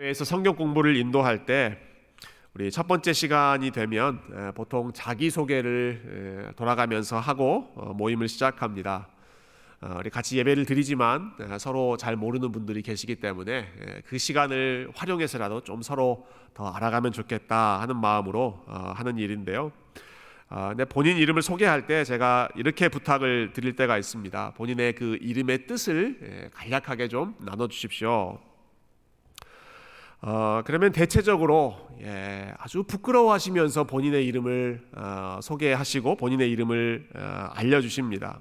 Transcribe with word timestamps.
에서 0.00 0.24
성경 0.24 0.54
공부를 0.54 0.94
인도할 0.94 1.44
때 1.44 1.76
우리 2.54 2.70
첫 2.70 2.86
번째 2.86 3.12
시간이 3.12 3.72
되면 3.72 4.20
에, 4.32 4.52
보통 4.52 4.92
자기 4.94 5.28
소개를 5.28 6.50
에, 6.50 6.52
돌아가면서 6.54 7.18
하고 7.18 7.72
어, 7.74 7.92
모임을 7.94 8.28
시작합니다. 8.28 9.08
어, 9.80 9.96
우리 9.98 10.08
같이 10.08 10.38
예배를 10.38 10.66
드리지만 10.66 11.32
에, 11.40 11.58
서로 11.58 11.96
잘 11.96 12.14
모르는 12.14 12.52
분들이 12.52 12.80
계시기 12.80 13.16
때문에 13.16 13.52
에, 13.52 14.02
그 14.06 14.18
시간을 14.18 14.92
활용해서라도 14.94 15.62
좀 15.62 15.82
서로 15.82 16.28
더 16.54 16.68
알아가면 16.68 17.10
좋겠다 17.10 17.80
하는 17.80 17.96
마음으로 17.96 18.62
어, 18.68 18.92
하는 18.94 19.18
일인데요. 19.18 19.72
아, 20.48 20.68
근데 20.68 20.84
본인 20.84 21.16
이름을 21.16 21.42
소개할 21.42 21.88
때 21.88 22.04
제가 22.04 22.50
이렇게 22.54 22.88
부탁을 22.88 23.52
드릴 23.52 23.74
때가 23.74 23.98
있습니다. 23.98 24.54
본인의 24.54 24.94
그 24.94 25.18
이름의 25.20 25.66
뜻을 25.66 26.18
에, 26.22 26.50
간략하게 26.54 27.08
좀 27.08 27.34
나눠 27.40 27.66
주십시오. 27.66 28.38
어, 30.20 30.62
그러면 30.64 30.90
대체적으로 30.90 31.76
예, 32.00 32.52
아주 32.58 32.82
부끄러워하시면서 32.82 33.84
본인의 33.84 34.26
이름을 34.26 34.88
어, 34.96 35.38
소개하시고 35.40 36.16
본인의 36.16 36.50
이름을 36.50 37.08
어, 37.14 37.20
알려주십니다. 37.54 38.40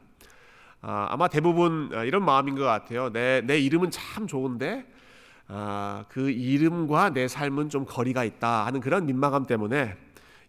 어, 0.82 1.06
아마 1.10 1.28
대부분 1.28 1.92
어, 1.94 2.04
이런 2.04 2.26
마음인 2.26 2.56
것 2.56 2.64
같아요. 2.64 3.12
내, 3.12 3.42
내 3.42 3.60
이름은 3.60 3.92
참 3.92 4.26
좋은데 4.26 4.88
어, 5.50 6.04
그 6.10 6.32
이름과 6.32 7.12
내 7.12 7.28
삶은 7.28 7.70
좀 7.70 7.86
거리가 7.86 8.23
있다 8.23 8.66
하는 8.66 8.82
그런 8.82 9.06
민망함 9.06 9.46
때문에 9.46 9.96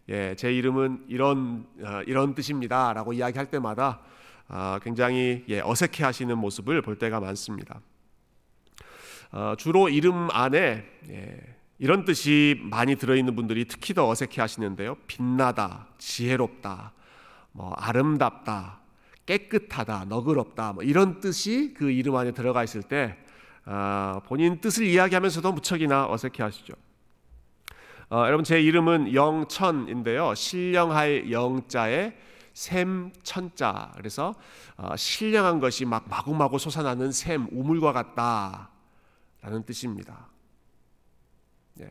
예, 0.09 0.35
제 0.35 0.51
이름은 0.51 1.05
이런 1.09 1.67
어, 1.83 2.01
이런 2.07 2.35
뜻입니다라고 2.35 3.13
이야기할 3.13 3.51
때마다 3.51 4.01
어, 4.49 4.79
굉장히 4.83 5.45
예, 5.51 5.61
어색해하시는 5.61 6.39
모습을 6.39 6.81
볼 6.81 6.97
때가 6.97 7.21
많습니다. 7.21 7.83
어, 9.31 9.55
주로 9.59 9.89
이름 9.89 10.29
안에 10.31 10.85
예, 11.11 11.57
이런 11.79 12.05
뜻이 12.05 12.61
많이 12.63 12.97
들어있는 12.97 13.37
분들이 13.37 13.67
특히 13.67 13.95
더 13.95 14.09
어색해 14.09 14.41
하시는데요. 14.41 14.97
빛나다, 15.07 15.89
지혜롭다, 15.99 16.93
뭐 17.53 17.73
아름답다, 17.75 18.81
깨끗하다, 19.27 20.07
너그럽다, 20.07 20.73
뭐 20.73 20.83
이런 20.83 21.21
뜻이 21.21 21.75
그 21.77 21.91
이름 21.91 22.17
안에 22.17 22.33
들어가 22.33 22.65
있을 22.65 22.83
때 22.83 23.17
어, 23.67 24.21
본인 24.27 24.61
뜻을 24.61 24.87
이야기하면서도 24.87 25.53
무척이나 25.53 26.11
어색해 26.11 26.43
하시죠. 26.43 26.73
어, 28.11 28.25
여러분 28.27 28.43
제 28.43 28.59
이름은 28.61 29.15
영천인데요. 29.15 30.35
신령할 30.35 31.31
영자에 31.31 32.15
샘천자. 32.55 33.93
그래서 33.97 34.35
어, 34.79 34.97
신령한 34.97 35.61
것이 35.61 35.85
막 35.85 36.09
마구마구 36.09 36.59
솟아나는 36.59 37.13
샘 37.13 37.47
우물과 37.53 37.93
같다. 37.93 38.71
라는 39.41 39.65
뜻입니다. 39.65 40.29
예, 41.81 41.91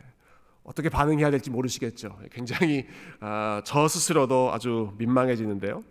어떻게 0.64 0.90
반응해야 0.90 1.31
될지 1.31 1.50
모르시겠죠. 1.50 2.20
굉장히 2.31 2.86
어, 3.22 3.62
저 3.64 3.88
스스로도 3.88 4.52
아주 4.52 4.94
민망해지는데요. 4.98 5.84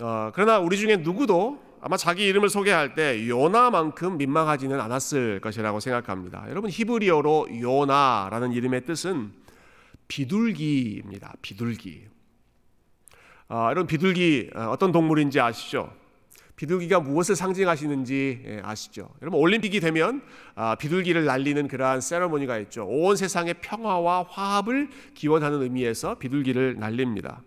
어, 0.00 0.30
그러나 0.34 0.58
우리 0.58 0.76
중에 0.76 0.98
누구도 0.98 1.62
아마 1.80 1.96
자기 1.96 2.26
이름을 2.26 2.48
소개할 2.48 2.94
때 2.94 3.28
요나만큼 3.28 4.18
민망하지는 4.18 4.80
않았을 4.80 5.40
것이라고 5.40 5.80
생각합니다. 5.80 6.46
여러분 6.48 6.70
히브리어로 6.70 7.60
요나라는 7.60 8.52
이름의 8.52 8.84
뜻은 8.84 9.32
비둘기입니다. 10.08 11.34
비둘기. 11.42 12.06
어, 13.48 13.66
여러분 13.70 13.86
비둘기 13.86 14.50
어떤 14.54 14.92
동물인지 14.92 15.40
아시죠? 15.40 16.01
비둘기가 16.62 17.00
무엇을 17.00 17.34
상징하시는지 17.34 18.42
예, 18.46 18.60
아시죠? 18.62 19.08
여러분 19.20 19.40
올림픽이 19.40 19.80
되면 19.80 20.22
아, 20.54 20.76
비둘기를 20.76 21.24
날리는 21.24 21.66
그러한 21.66 22.00
세러모니가 22.00 22.56
있죠. 22.60 22.86
온 22.86 23.16
세상의 23.16 23.54
평화와 23.54 24.26
화합을 24.28 24.88
기원하는 25.12 25.60
의미에서 25.60 26.18
비둘기를 26.18 26.76
날립니다. 26.78 27.42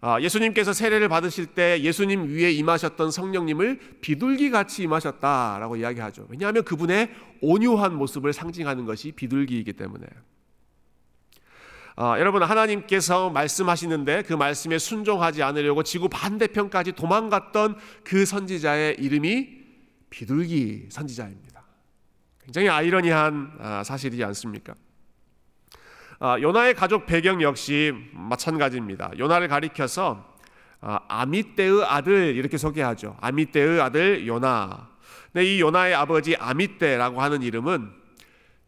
아, 0.00 0.18
예수님께서 0.22 0.72
세례를 0.72 1.10
받으실 1.10 1.44
때 1.44 1.82
예수님 1.82 2.28
위에 2.28 2.50
임하셨던 2.52 3.10
성령님을 3.10 3.98
비둘기 4.00 4.50
같이 4.50 4.82
임하셨다라고 4.84 5.76
이야기하죠. 5.76 6.28
왜냐하면 6.30 6.64
그분의 6.64 7.10
온유한 7.42 7.94
모습을 7.94 8.32
상징하는 8.32 8.86
것이 8.86 9.12
비둘기이기 9.12 9.74
때문에. 9.74 10.06
어, 11.98 12.16
여러분 12.18 12.42
하나님께서 12.42 13.30
말씀하시는데 13.30 14.24
그 14.24 14.34
말씀에 14.34 14.78
순종하지 14.78 15.42
않으려고 15.42 15.82
지구 15.82 16.10
반대편까지 16.10 16.92
도망갔던 16.92 17.76
그 18.04 18.26
선지자의 18.26 18.96
이름이 18.98 19.48
비둘기 20.10 20.88
선지자입니다. 20.90 21.64
굉장히 22.44 22.68
아이러니한 22.68 23.56
아, 23.58 23.82
사실이지 23.82 24.22
않습니까? 24.24 24.74
아, 26.18 26.38
요나의 26.38 26.74
가족 26.74 27.06
배경 27.06 27.40
역시 27.40 27.92
마찬가지입니다. 28.12 29.12
요나를 29.18 29.48
가리켜서 29.48 30.36
아, 30.82 31.00
아미떼의 31.08 31.82
아들 31.86 32.36
이렇게 32.36 32.58
소개하죠. 32.58 33.16
아미떼의 33.22 33.80
아들 33.80 34.26
요나. 34.26 34.90
근데 35.32 35.46
이 35.46 35.60
요나의 35.62 35.94
아버지 35.94 36.36
아미떼라고 36.36 37.22
하는 37.22 37.42
이름은 37.42 37.90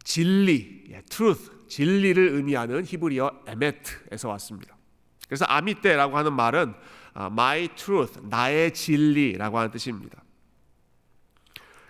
진리, 0.02 0.84
예, 0.90 1.02
truth, 1.02 1.57
진리를 1.68 2.28
의미하는 2.28 2.84
히브리어 2.84 3.30
에메트에서 3.46 4.28
왔습니다. 4.30 4.76
그래서 5.26 5.44
아미떼라고 5.44 6.16
하는 6.16 6.32
말은 6.32 6.74
my 7.14 7.68
truth, 7.74 8.20
나의 8.28 8.72
진리라고 8.72 9.58
하는 9.58 9.70
뜻입니다. 9.70 10.22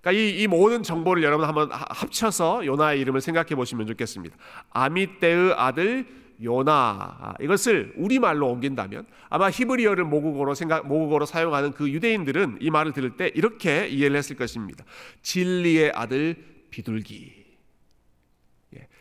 그러니까 0.00 0.12
이, 0.12 0.42
이 0.42 0.46
모든 0.46 0.82
정보를 0.82 1.22
여러분 1.22 1.46
한번 1.46 1.70
합쳐서 1.72 2.64
요나의 2.64 3.00
이름을 3.00 3.20
생각해 3.20 3.54
보시면 3.54 3.86
좋겠습니다. 3.86 4.36
아미떼의 4.70 5.54
아들 5.56 6.06
요나 6.42 7.34
이것을 7.40 7.94
우리 7.96 8.18
말로 8.18 8.48
옮긴다면 8.48 9.06
아마 9.28 9.50
히브리어를 9.50 10.04
모국어로 10.04 10.54
생각 10.54 10.86
모국어로 10.86 11.26
사용하는 11.26 11.72
그 11.72 11.90
유대인들은 11.90 12.58
이 12.60 12.70
말을 12.70 12.92
들을 12.92 13.16
때 13.16 13.30
이렇게 13.34 13.88
이해를 13.88 14.16
했을 14.16 14.36
것입니다. 14.36 14.84
진리의 15.22 15.92
아들 15.94 16.36
비둘기. 16.70 17.37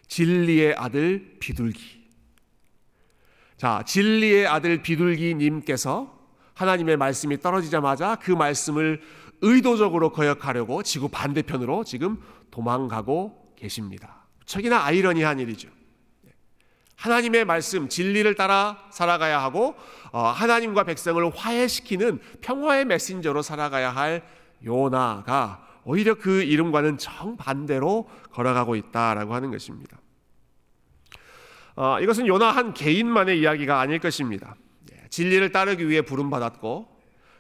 진리의 0.08 0.76
아들 0.76 1.38
비둘기. 1.40 1.98
자, 3.58 3.84
진리의 3.86 4.48
아들 4.48 4.82
비둘기님께서 4.82 6.16
하나님의 6.54 6.98
말씀이 6.98 7.40
떨어지자마자 7.40 8.16
그 8.16 8.32
말씀을 8.32 9.02
의도적으로 9.42 10.12
거역하려고 10.12 10.84
지구 10.84 11.10
반대편으로 11.10 11.84
지금 11.84 12.22
도망가고 12.52 13.54
계십니다. 13.56 14.26
척이나 14.46 14.84
아이러니한 14.84 15.40
일이죠. 15.40 15.70
하나님의 16.96 17.46
말씀, 17.46 17.90
진리를 17.90 18.34
따라 18.36 18.88
살아가야 18.92 19.42
하고, 19.42 19.76
어, 20.12 20.24
하나님과 20.24 20.84
백성을 20.84 21.30
화해시키는 21.36 22.20
평화의 22.42 22.86
메신저로 22.86 23.44
살아가야 23.44 23.92
할 23.92 24.24
요나가 24.66 25.67
오히려 25.88 26.16
그 26.16 26.44
이름과는 26.44 26.98
정반대로 26.98 28.10
걸어가고 28.34 28.76
있다라고 28.76 29.34
하는 29.34 29.52
것입니다. 29.52 29.98
어, 31.78 32.02
이것은 32.02 32.28
요나 32.28 32.52
한 32.52 32.74
개인만의 32.74 33.40
이야기가 33.40 33.80
아닐 33.80 33.98
것입니다. 34.00 34.56
예, 34.92 35.08
진리를 35.10 35.50
따르기 35.54 35.88
위해 35.88 36.02
부름 36.02 36.30
받았고 36.30 36.90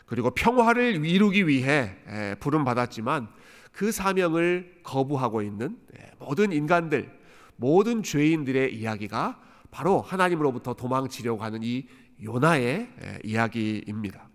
그리고 0.05 0.29
평화를 0.31 1.05
이루기 1.05 1.45
위해 1.45 1.97
예, 2.09 2.35
부름 2.39 2.63
받았지만 2.63 3.27
그 3.73 3.91
사명을 3.91 4.79
거부하고 4.81 5.41
있는 5.41 5.77
예, 5.99 6.11
모든 6.17 6.53
인간들, 6.53 7.11
모든 7.57 8.01
죄인들의 8.01 8.73
이야기가 8.73 9.41
바로 9.71 9.99
하나님으로부터 9.99 10.73
도망치려고 10.73 11.43
하는 11.43 11.63
이 11.63 11.85
요나의 12.23 12.87
이야기입니다. 13.25 14.26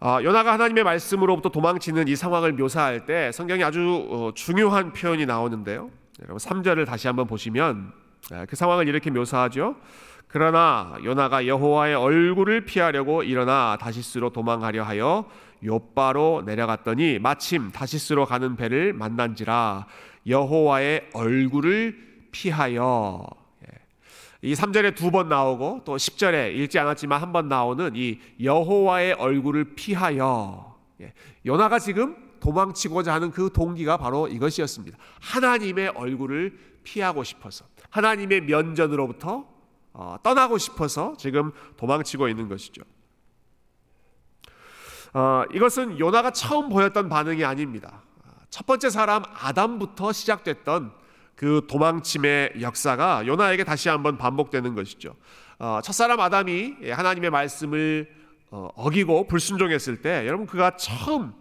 어, 0.00 0.18
요나가 0.22 0.52
하나님의 0.52 0.84
말씀으로부터 0.84 1.48
도망치는 1.48 2.06
이 2.06 2.14
상황을 2.14 2.52
묘사할 2.52 3.04
때 3.04 3.32
성경이 3.32 3.64
아주 3.64 4.06
어, 4.08 4.30
중요한 4.32 4.92
표현이 4.92 5.26
나오는데요. 5.26 5.90
여러분 6.22 6.36
3절을 6.36 6.86
다시 6.86 7.08
한번 7.08 7.26
보시면 7.26 7.92
그 8.48 8.54
상황을 8.54 8.86
이렇게 8.86 9.10
묘사하죠. 9.10 9.76
그러나 10.28 10.96
요나가 11.02 11.46
여호와의 11.46 11.94
얼굴을 11.94 12.64
피하려고 12.64 13.22
일어나 13.22 13.76
다시스로 13.80 14.30
도망하려 14.30 14.84
하여 14.84 15.24
요바로 15.64 16.42
내려갔더니 16.44 17.18
마침 17.18 17.72
다시스로 17.72 18.26
가는 18.26 18.54
배를 18.54 18.92
만난지라 18.92 19.86
여호와의 20.26 21.08
얼굴을 21.14 21.96
피하여 22.30 23.24
이 24.42 24.54
3절에 24.54 24.94
두 24.94 25.10
번 25.10 25.28
나오고 25.28 25.82
또 25.84 25.96
10절에 25.96 26.54
읽지 26.54 26.78
않았지만 26.78 27.20
한 27.20 27.32
번 27.32 27.48
나오는 27.48 27.92
이 27.96 28.20
여호와의 28.42 29.14
얼굴을 29.14 29.74
피하여 29.74 30.76
예, 31.00 31.12
요나가 31.46 31.78
지금 31.78 32.16
도망치고자 32.40 33.12
하는 33.12 33.30
그 33.32 33.50
동기가 33.52 33.96
바로 33.96 34.28
이것이었습니다. 34.28 34.96
하나님의 35.20 35.88
얼굴을 35.88 36.56
피하고 36.84 37.24
싶어서 37.24 37.64
하나님의 37.90 38.42
면전으로부터 38.42 39.44
어, 39.92 40.16
떠나고 40.22 40.58
싶어서 40.58 41.14
지금 41.18 41.50
도망치고 41.76 42.28
있는 42.28 42.48
것이죠. 42.48 42.82
어, 45.14 45.42
이것은 45.52 45.98
요나가 45.98 46.30
처음 46.30 46.68
보였던 46.68 47.08
반응이 47.08 47.44
아닙니다. 47.44 48.02
첫 48.50 48.66
번째 48.66 48.88
사람 48.90 49.24
아담부터 49.34 50.12
시작됐던 50.12 50.92
그 51.38 51.64
도망침의 51.68 52.54
역사가 52.60 53.24
요나에게 53.24 53.62
다시 53.62 53.88
한번 53.88 54.18
반복되는 54.18 54.74
것이죠. 54.74 55.14
어, 55.60 55.78
첫사람 55.84 56.18
아담이 56.18 56.90
하나님의 56.90 57.30
말씀을 57.30 58.10
어, 58.50 58.68
어기고 58.74 59.28
불순종했을 59.28 60.02
때 60.02 60.26
여러분 60.26 60.46
그가 60.46 60.76
처음 60.76 61.32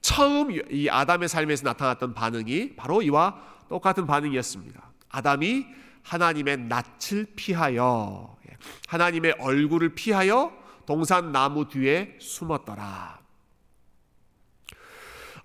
처음 0.00 0.52
이 0.70 0.88
아담의 0.88 1.28
삶에서 1.28 1.64
나타났던 1.64 2.14
반응이 2.14 2.76
바로 2.76 3.02
이와 3.02 3.40
똑같은 3.68 4.06
반응이었습니다. 4.06 4.80
아담이 5.08 5.66
하나님의 6.04 6.56
낯을 6.68 7.26
피하여 7.34 8.36
예, 8.48 8.56
하나님의 8.86 9.34
얼굴을 9.40 9.96
피하여 9.96 10.52
동산 10.86 11.32
나무 11.32 11.66
뒤에 11.66 12.16
숨었더라. 12.20 13.18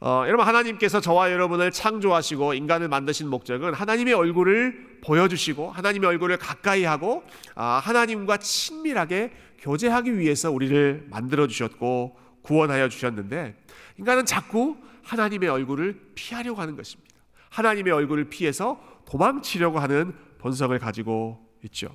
어, 0.06 0.24
여러분 0.28 0.46
하나님께서 0.46 1.02
저와 1.02 1.32
여러분을 1.32 1.72
창조하시고 1.72 2.54
인간을 2.54 2.90
만드신 2.90 3.28
목적은 3.28 3.74
하나님의 3.74 4.14
얼굴을 4.14 5.00
보여주시고 5.02 5.72
하나님의 5.72 6.08
얼굴을 6.08 6.38
가까이 6.38 6.84
하고 6.84 7.24
아, 7.56 7.82
하나님과 7.84 8.38
친밀하게 8.38 9.32
교제하기 9.58 10.20
위해서 10.20 10.52
우리를 10.52 11.08
만들어 11.10 11.48
주셨고 11.48 12.20
구원하여 12.44 12.88
주셨는데 12.88 13.56
인간은 13.98 14.28
자꾸 14.28 14.78
하나님의 15.06 15.50
얼굴을 15.50 16.12
피하려고 16.14 16.62
하는 16.62 16.76
것입니다. 16.76 17.16
하나님의 17.50 17.92
얼굴을 17.92 18.26
피해서 18.26 18.80
도망치려고 19.08 19.80
하는 19.80 20.14
본성을 20.38 20.78
가지고 20.78 21.44
있죠. 21.64 21.90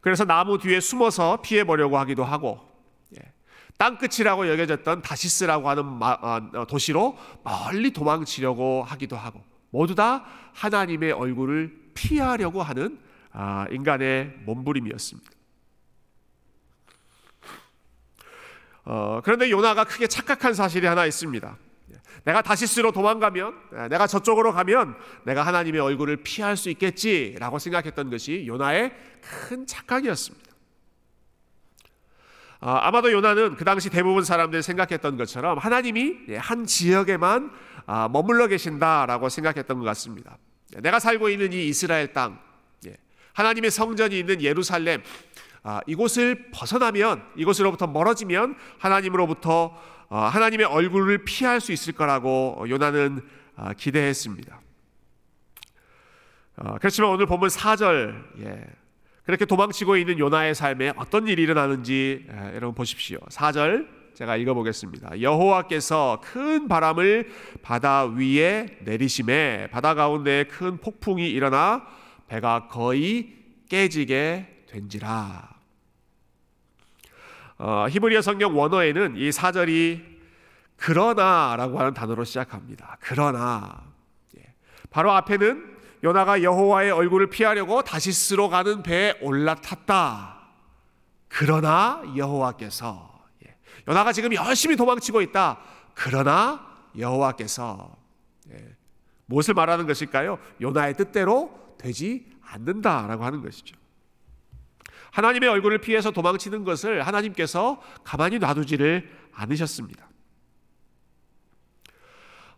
그래서 0.00 0.24
나무 0.24 0.56
뒤에 0.56 0.80
숨어서 0.80 1.42
피해 1.42 1.64
보려고 1.64 1.98
하기도 1.98 2.24
하고 2.24 2.58
예. 2.62 2.65
땅끝이라고 3.78 4.48
여겨졌던 4.48 5.02
다시스라고 5.02 5.68
하는 5.68 6.00
어, 6.02 6.66
도시로 6.66 7.16
멀리 7.44 7.92
도망치려고 7.92 8.82
하기도 8.84 9.16
하고 9.16 9.42
모두 9.70 9.94
다 9.94 10.24
하나님의 10.54 11.12
얼굴을 11.12 11.90
피하려고 11.94 12.62
하는 12.62 12.98
아, 13.32 13.66
인간의 13.70 14.32
몸부림이었습니다. 14.46 15.30
어, 18.86 19.20
그런데 19.22 19.50
요나가 19.50 19.84
크게 19.84 20.06
착각한 20.06 20.54
사실이 20.54 20.86
하나 20.86 21.04
있습니다. 21.04 21.58
내가 22.24 22.42
다시스로 22.42 22.90
도망가면, 22.90 23.54
내가 23.90 24.06
저쪽으로 24.06 24.52
가면 24.52 24.96
내가 25.24 25.46
하나님의 25.46 25.80
얼굴을 25.80 26.18
피할 26.24 26.56
수 26.56 26.70
있겠지라고 26.70 27.58
생각했던 27.58 28.10
것이 28.10 28.46
요나의 28.46 28.92
큰 29.20 29.66
착각이었습니다. 29.66 30.55
아, 32.60 32.90
마도 32.90 33.12
요나는 33.12 33.56
그 33.56 33.64
당시 33.64 33.90
대부분 33.90 34.24
사람들이 34.24 34.62
생각했던 34.62 35.16
것처럼 35.16 35.58
하나님이 35.58 36.36
한 36.38 36.66
지역에만 36.66 37.50
아, 37.86 38.08
머물러 38.08 38.46
계신다라고 38.48 39.28
생각했던 39.28 39.78
것 39.78 39.84
같습니다. 39.84 40.38
내가 40.78 40.98
살고 40.98 41.28
있는 41.28 41.52
이 41.52 41.68
이스라엘 41.68 42.12
땅, 42.12 42.40
예, 42.86 42.96
하나님의 43.34 43.70
성전이 43.70 44.18
있는 44.18 44.42
예루살렘, 44.42 45.02
아, 45.62 45.80
이곳을 45.86 46.50
벗어나면 46.52 47.22
이곳으로부터 47.36 47.86
멀어지면 47.86 48.56
하나님으로부터 48.78 49.76
어, 50.08 50.18
하나님의 50.18 50.66
얼굴을 50.66 51.24
피할 51.24 51.60
수 51.60 51.72
있을 51.72 51.92
거라고 51.92 52.64
요나는 52.68 53.20
아, 53.56 53.72
기대했습니다. 53.72 54.60
어, 56.58 56.76
그렇지만 56.78 57.10
오늘 57.10 57.26
보면 57.26 57.48
4절 57.48 58.40
예, 58.40 58.64
그렇게 59.26 59.44
도망치고 59.44 59.96
있는 59.96 60.20
요나의 60.20 60.54
삶에 60.54 60.92
어떤 60.96 61.26
일이 61.26 61.42
일어나는지 61.42 62.24
예, 62.30 62.54
여러분 62.54 62.76
보십시오. 62.76 63.18
4절 63.28 63.88
제가 64.14 64.36
읽어보겠습니다. 64.36 65.20
여호와께서 65.20 66.20
큰 66.22 66.68
바람을 66.68 67.28
바다 67.60 68.04
위에 68.04 68.78
내리심에 68.82 69.68
바다 69.72 69.94
가운데 69.94 70.44
큰 70.44 70.78
폭풍이 70.78 71.28
일어나 71.28 71.84
배가 72.28 72.68
거의 72.68 73.34
깨지게 73.68 74.64
된지라. 74.70 75.56
어, 77.58 77.86
히브리어 77.90 78.22
성경 78.22 78.56
원어에는 78.56 79.16
이 79.16 79.32
사절이 79.32 80.04
그러나라고 80.76 81.80
하는 81.80 81.94
단어로 81.94 82.22
시작합니다. 82.22 82.96
그러나 83.00 83.82
예. 84.38 84.54
바로 84.88 85.10
앞에는 85.10 85.75
요나가 86.04 86.42
여호와의 86.42 86.90
얼굴을 86.90 87.30
피하려고 87.30 87.82
다시스로 87.82 88.48
가는 88.48 88.82
배에 88.82 89.14
올라탔다. 89.20 90.36
그러나 91.28 92.02
여호와께서 92.16 93.24
예. 93.46 93.56
요나가 93.88 94.12
지금 94.12 94.32
열심히 94.34 94.76
도망치고 94.76 95.20
있다. 95.22 95.58
그러나 95.94 96.66
여호와께서 96.98 97.96
예. 98.52 98.76
무엇을 99.26 99.54
말하는 99.54 99.86
것일까요? 99.86 100.38
요나의 100.60 100.96
뜻대로 100.96 101.50
되지 101.78 102.26
않는다라고 102.42 103.24
하는 103.24 103.42
것이죠. 103.42 103.76
하나님의 105.10 105.48
얼굴을 105.48 105.78
피해서 105.78 106.10
도망치는 106.10 106.64
것을 106.64 107.06
하나님께서 107.06 107.80
가만히 108.04 108.38
놔두지를 108.38 109.10
않으셨습니다. 109.32 110.06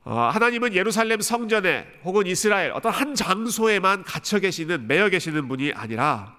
어, 0.09 0.31
하나님은 0.33 0.73
예루살렘 0.73 1.21
성전에 1.21 1.87
혹은 2.03 2.27
이스라엘 2.27 2.73
어떤 2.73 2.95
한 2.95 3.15
장소에만 3.15 4.05
갇혀 4.05 4.39
계시는 4.39 4.89
매여 4.89 5.11
계시는 5.11 5.49
분이 5.49 5.75
아니라 5.75 6.35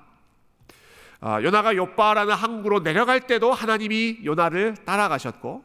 어, 1.21 1.37
요나가 1.43 1.75
요바라는 1.75 2.33
항구로 2.33 2.81
내려갈 2.81 3.27
때도 3.27 3.53
하나님이 3.53 4.21
요나를 4.25 4.73
따라가셨고 4.85 5.63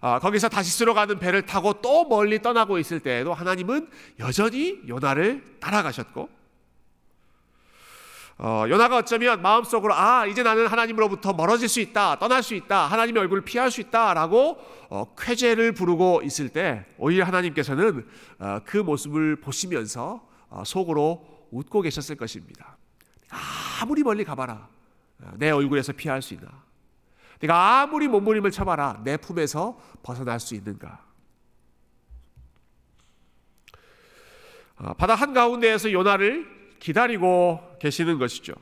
어, 0.00 0.18
거기서 0.20 0.48
다시스로 0.48 0.94
가는 0.94 1.18
배를 1.18 1.44
타고 1.44 1.72
또 1.82 2.04
멀리 2.04 2.40
떠나고 2.40 2.78
있을 2.78 3.00
때에도 3.00 3.34
하나님은 3.34 3.88
여전히 4.20 4.78
요나를 4.86 5.42
따라가셨고 5.58 6.28
어, 8.42 8.64
요나가 8.70 8.96
어쩌면 8.96 9.42
마음속으로 9.42 9.92
아 9.92 10.24
이제 10.24 10.42
나는 10.42 10.66
하나님으로부터 10.66 11.34
멀어질 11.34 11.68
수 11.68 11.78
있다 11.78 12.18
떠날 12.18 12.42
수 12.42 12.54
있다 12.54 12.86
하나님의 12.86 13.20
얼굴을 13.20 13.44
피할 13.44 13.70
수 13.70 13.82
있다라고 13.82 14.56
어, 14.88 15.14
쾌제를 15.14 15.72
부르고 15.72 16.22
있을 16.24 16.48
때 16.48 16.86
오히려 16.96 17.26
하나님께서는 17.26 18.06
어, 18.38 18.60
그 18.64 18.78
모습을 18.78 19.36
보시면서 19.42 20.26
어, 20.48 20.62
속으로 20.64 21.22
웃고 21.50 21.82
계셨을 21.82 22.16
것입니다. 22.16 22.78
아무리 23.82 24.02
멀리 24.02 24.24
가봐라 24.24 24.68
어, 25.22 25.32
내 25.36 25.50
얼굴에서 25.50 25.92
피할 25.92 26.22
수 26.22 26.32
있나? 26.32 26.48
내가 27.40 27.82
아무리 27.82 28.08
몸부림을 28.08 28.52
쳐봐라 28.52 29.02
내 29.04 29.18
품에서 29.18 29.78
벗어날 30.02 30.40
수 30.40 30.54
있는가? 30.54 31.04
어, 34.78 34.94
바다 34.94 35.14
한 35.14 35.34
가운데에서 35.34 35.92
요나를 35.92 36.78
기다리고 36.78 37.69
계시는 37.80 38.18
것이죠. 38.18 38.54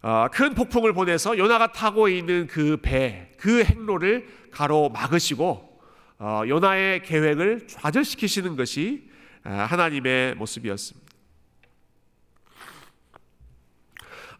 어, 0.00 0.26
큰 0.32 0.54
폭풍을 0.54 0.92
보내서 0.94 1.38
요나가 1.38 1.70
타고 1.70 2.08
있는 2.08 2.46
그 2.48 2.76
배, 2.82 3.30
그 3.38 3.62
행로를 3.62 4.26
가로 4.50 4.88
막으시고 4.88 5.80
어, 6.18 6.42
요나의 6.46 7.02
계획을 7.02 7.68
좌절시키시는 7.68 8.56
것이 8.56 9.08
어, 9.44 9.50
하나님의 9.50 10.34
모습이었습니다. 10.36 11.12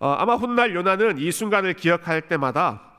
어, 0.00 0.08
아마 0.18 0.34
훗날 0.34 0.74
요나는 0.74 1.18
이 1.18 1.30
순간을 1.30 1.74
기억할 1.74 2.22
때마다 2.22 2.92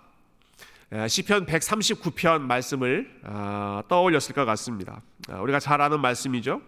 시편 1.07 1.47
139편 1.47 2.41
말씀을 2.41 3.19
어, 3.23 3.81
떠올렸을 3.89 4.33
것 4.33 4.45
같습니다. 4.45 5.01
어, 5.27 5.41
우리가 5.41 5.59
잘 5.59 5.81
아는 5.81 5.99
말씀이죠. 5.99 6.61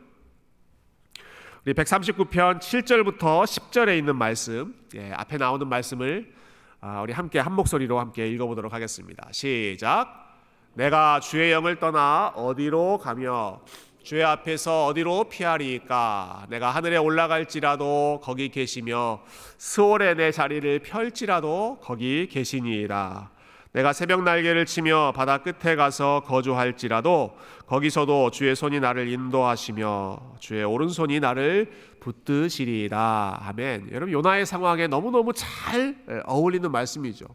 우리 1.65 1.73
139편 1.73 2.59
7절부터 2.59 3.43
10절에 3.43 3.97
있는 3.97 4.15
말씀, 4.15 4.75
예, 4.93 5.11
앞에 5.13 5.37
나오는 5.37 5.67
말씀을 5.67 6.31
아, 6.79 7.01
우리 7.01 7.11
함께 7.11 7.39
한 7.39 7.53
목소리로 7.53 7.99
함께 7.99 8.27
읽어보도록 8.27 8.71
하겠습니다. 8.71 9.27
시작. 9.31 10.37
내가 10.75 11.19
주의 11.19 11.51
영을 11.51 11.79
떠나 11.79 12.27
어디로 12.35 12.99
가며 12.99 13.61
주의 14.03 14.23
앞에서 14.23 14.85
어디로 14.85 15.23
피하리까? 15.23 16.45
내가 16.49 16.69
하늘에 16.69 16.97
올라갈지라도 16.97 18.21
거기 18.21 18.49
계시며 18.49 19.23
스올에 19.57 20.13
내 20.13 20.31
자리를 20.31 20.77
펼지라도 20.83 21.79
거기 21.81 22.27
계시니이다. 22.27 23.31
내가 23.75 23.91
새벽 23.91 24.23
날개를 24.23 24.65
치며 24.65 25.11
바다 25.13 25.39
끝에 25.39 25.75
가서 25.75 26.23
거주할지라도 26.25 27.37
거기서도 27.67 28.31
주의 28.31 28.55
손이 28.55 28.79
나를 28.79 29.09
인도하시며 29.09 30.37
주의 30.39 30.63
오른손이 30.63 31.19
나를 31.19 31.73
붙드시리라. 31.99 33.37
아멘. 33.41 33.89
여러분 33.91 34.13
요나의 34.13 34.45
상황에 34.45 34.87
너무너무 34.87 35.33
잘 35.33 35.97
어울리는 36.25 36.71
말씀이죠. 36.71 37.25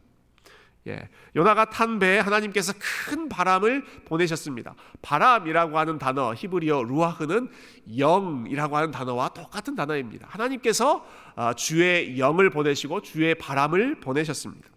예. 0.87 1.11
요나가 1.37 1.67
탄 1.67 1.99
배에 1.99 2.21
하나님께서 2.21 2.73
큰 2.79 3.29
바람을 3.29 3.85
보내셨습니다. 4.07 4.75
바람이라고 5.03 5.79
하는 5.79 5.99
단어 5.99 6.33
히브리어 6.33 6.85
루아흐는 6.85 7.51
영이라고 7.99 8.79
하는 8.79 8.91
단어와 8.91 9.29
똑같은 9.35 9.75
단어입니다. 9.75 10.29
하나님께서 10.31 11.05
아, 11.37 11.53
주의 11.53 12.19
영을 12.19 12.49
보내시고 12.49 13.03
주의 13.03 13.35
바람을 13.35 14.01
보내셨습니다. 14.01 14.71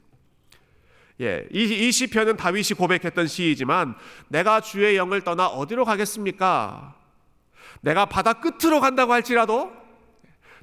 예, 1.21 1.47
이, 1.51 1.87
이 1.87 1.91
시편은 1.91 2.37
다윗이 2.37 2.69
고백했던 2.77 3.27
시이지만 3.27 3.95
내가 4.29 4.61
주의 4.61 4.95
영을 4.95 5.21
떠나 5.21 5.47
어디로 5.47 5.85
가겠습니까? 5.85 6.95
내가 7.81 8.05
바다 8.05 8.33
끝으로 8.33 8.79
간다고 8.79 9.13
할지라도 9.13 9.71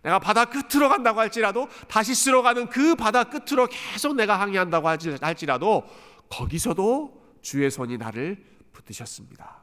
내가 0.03 0.19
바다 0.19 0.47
끝으로 0.47 0.89
간다고 0.89 1.21
할지라도 1.21 1.69
다시 1.87 2.15
쓸어 2.15 2.43
가는 2.43 2.69
그 2.69 2.95
바다 2.95 3.25
끝으로 3.25 3.67
계속 3.67 4.17
내가 4.17 4.41
항해한다고 4.41 4.89
할지라도 4.89 5.85
거기서도 6.31 7.21
주의 7.43 7.71
손이 7.71 7.99
나를 7.99 8.43
붙드셨습니다. 8.73 9.59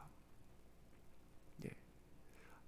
예. 1.64 1.70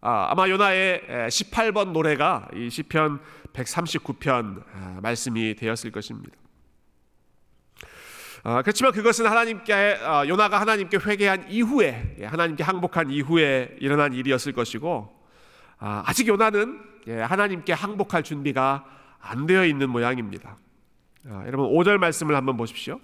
아, 0.01 0.29
아마 0.31 0.49
요나의 0.49 1.03
18번 1.29 1.93
노래가 1.93 2.49
이 2.55 2.69
시편 2.71 3.21
139편 3.53 4.65
아, 4.73 4.99
말씀이 5.01 5.55
되었을 5.55 5.93
것입니다. 5.93 6.37
아, 8.43 8.63
그렇지만 8.63 8.93
그것은 8.93 9.27
하나님께 9.27 9.99
아, 10.03 10.27
요나가 10.27 10.61
하나님께 10.61 10.99
회개한 11.05 11.51
이후에 11.51 12.17
예, 12.21 12.25
하나님께 12.25 12.63
항복한 12.65 13.11
이후에 13.11 13.77
일어난 13.81 14.15
일이었을 14.15 14.53
것이고 14.53 15.13
아, 15.79 16.03
아직 16.07 16.27
요나는 16.27 16.81
예, 17.09 17.21
하나님께 17.21 17.73
항복할 17.75 18.23
준비가 18.23 18.85
안 19.21 19.47
되어 19.47 19.67
있는 19.67 19.91
모양입니다. 19.91 20.57
여러분 21.47 21.67
5절 21.69 21.99
말씀을 21.99 22.35
한번 22.35 22.57
보십시오. 22.57 22.99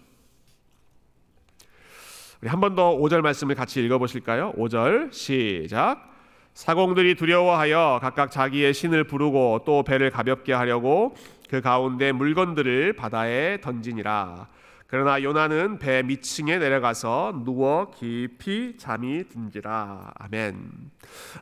우리 2.40 2.48
한 2.48 2.60
번 2.60 2.74
더 2.74 2.96
5절 2.96 3.20
말씀을 3.20 3.54
같이 3.54 3.82
읽어 3.84 3.98
보실까요? 3.98 4.52
5절 4.56 5.12
시작. 5.12 6.14
사공들이 6.54 7.14
두려워하여 7.16 7.98
각각 8.00 8.30
자기의 8.30 8.72
신을 8.72 9.04
부르고 9.04 9.64
또 9.66 9.82
배를 9.82 10.10
가볍게 10.10 10.54
하려고 10.54 11.14
그 11.50 11.60
가운데 11.60 12.12
물건들을 12.12 12.94
바다에 12.94 13.60
던지니라. 13.60 14.48
그러나 14.88 15.20
요나는 15.20 15.78
배 15.78 16.02
밑층에 16.02 16.58
내려가서 16.58 17.42
누워 17.44 17.90
깊이 17.90 18.76
잠이 18.78 19.24
든지라. 19.28 20.12
아멘. 20.14 20.70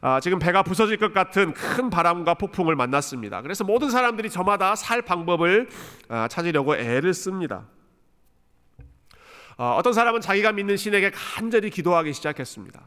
아, 0.01 0.19
지금 0.21 0.39
배가 0.39 0.63
부서질 0.63 0.97
것 0.97 1.13
같은 1.13 1.53
큰 1.53 1.91
바람과 1.91 2.35
폭풍을 2.35 2.75
만났습니다. 2.75 3.43
그래서 3.43 3.63
모든 3.63 3.91
사람들이 3.91 4.31
저마다 4.31 4.75
살 4.75 5.03
방법을 5.03 5.69
아, 6.09 6.27
찾으려고 6.29 6.75
애를 6.75 7.13
씁니다. 7.13 7.67
어, 9.59 9.77
어떤 9.79 9.93
사람은 9.93 10.23
자기가 10.23 10.53
믿는 10.53 10.77
신에게 10.77 11.11
간절히 11.11 11.69
기도하기 11.69 12.15
시작했습니다. 12.15 12.81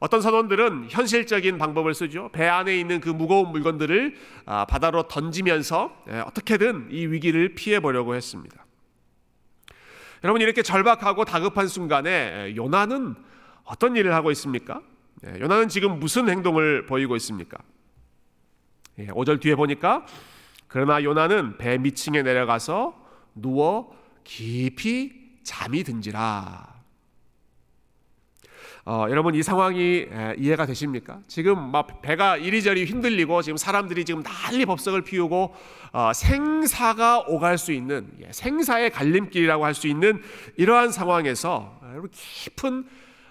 어떤 0.00 0.20
선원들은 0.20 0.88
현실적인 0.90 1.56
방법을 1.56 1.94
쓰죠. 1.94 2.28
배 2.32 2.46
안에 2.46 2.78
있는 2.78 3.00
그 3.00 3.08
무거운 3.08 3.48
물건들을 3.48 4.14
아, 4.44 4.66
바다로 4.66 5.04
던지면서 5.04 5.96
예, 6.10 6.18
어떻게든 6.20 6.88
이 6.90 7.06
위기를 7.06 7.54
피해 7.54 7.80
보려고 7.80 8.14
했습니다. 8.14 8.63
여러분 10.24 10.40
이렇게 10.40 10.62
절박하고 10.62 11.26
다급한 11.26 11.68
순간에 11.68 12.54
요나는 12.56 13.14
어떤 13.62 13.94
일을 13.94 14.14
하고 14.14 14.30
있습니까? 14.30 14.80
예, 15.26 15.38
요나는 15.38 15.68
지금 15.68 16.00
무슨 16.00 16.30
행동을 16.30 16.86
보이고 16.86 17.14
있습니까? 17.16 17.58
5절 18.98 19.34
예, 19.34 19.40
뒤에 19.40 19.54
보니까 19.54 20.06
그러나 20.66 21.02
요나는 21.02 21.58
배 21.58 21.76
밑층에 21.76 22.22
내려가서 22.22 22.94
누워 23.34 23.94
깊이 24.24 25.12
잠이 25.42 25.84
든지라. 25.84 26.73
어, 28.86 29.06
여러분 29.08 29.34
이 29.34 29.42
상황이 29.42 30.06
에, 30.10 30.34
이해가 30.38 30.66
되십니까? 30.66 31.20
지금 31.26 31.70
막 31.70 32.02
배가 32.02 32.36
이리저리 32.36 32.84
흔들리고 32.84 33.40
지금 33.40 33.56
사람들이 33.56 34.04
지금 34.04 34.22
난리 34.22 34.66
법석을 34.66 35.02
피우고 35.02 35.54
어, 35.92 36.12
생사가 36.12 37.20
오갈 37.20 37.56
수 37.56 37.72
있는 37.72 38.06
예, 38.20 38.30
생사의 38.30 38.90
갈림길이라고 38.90 39.64
할 39.64 39.74
수 39.74 39.88
있는 39.88 40.22
이러한 40.56 40.92
상황에서 40.92 41.80
여러분 41.90 42.10
깊은 42.12 42.86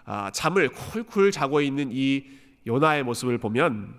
어, 0.07 0.27
잠을 0.33 0.69
쿨쿨 0.69 1.31
자고 1.31 1.61
있는 1.61 1.89
이 1.91 2.23
요나의 2.65 3.03
모습을 3.03 3.37
보면 3.37 3.93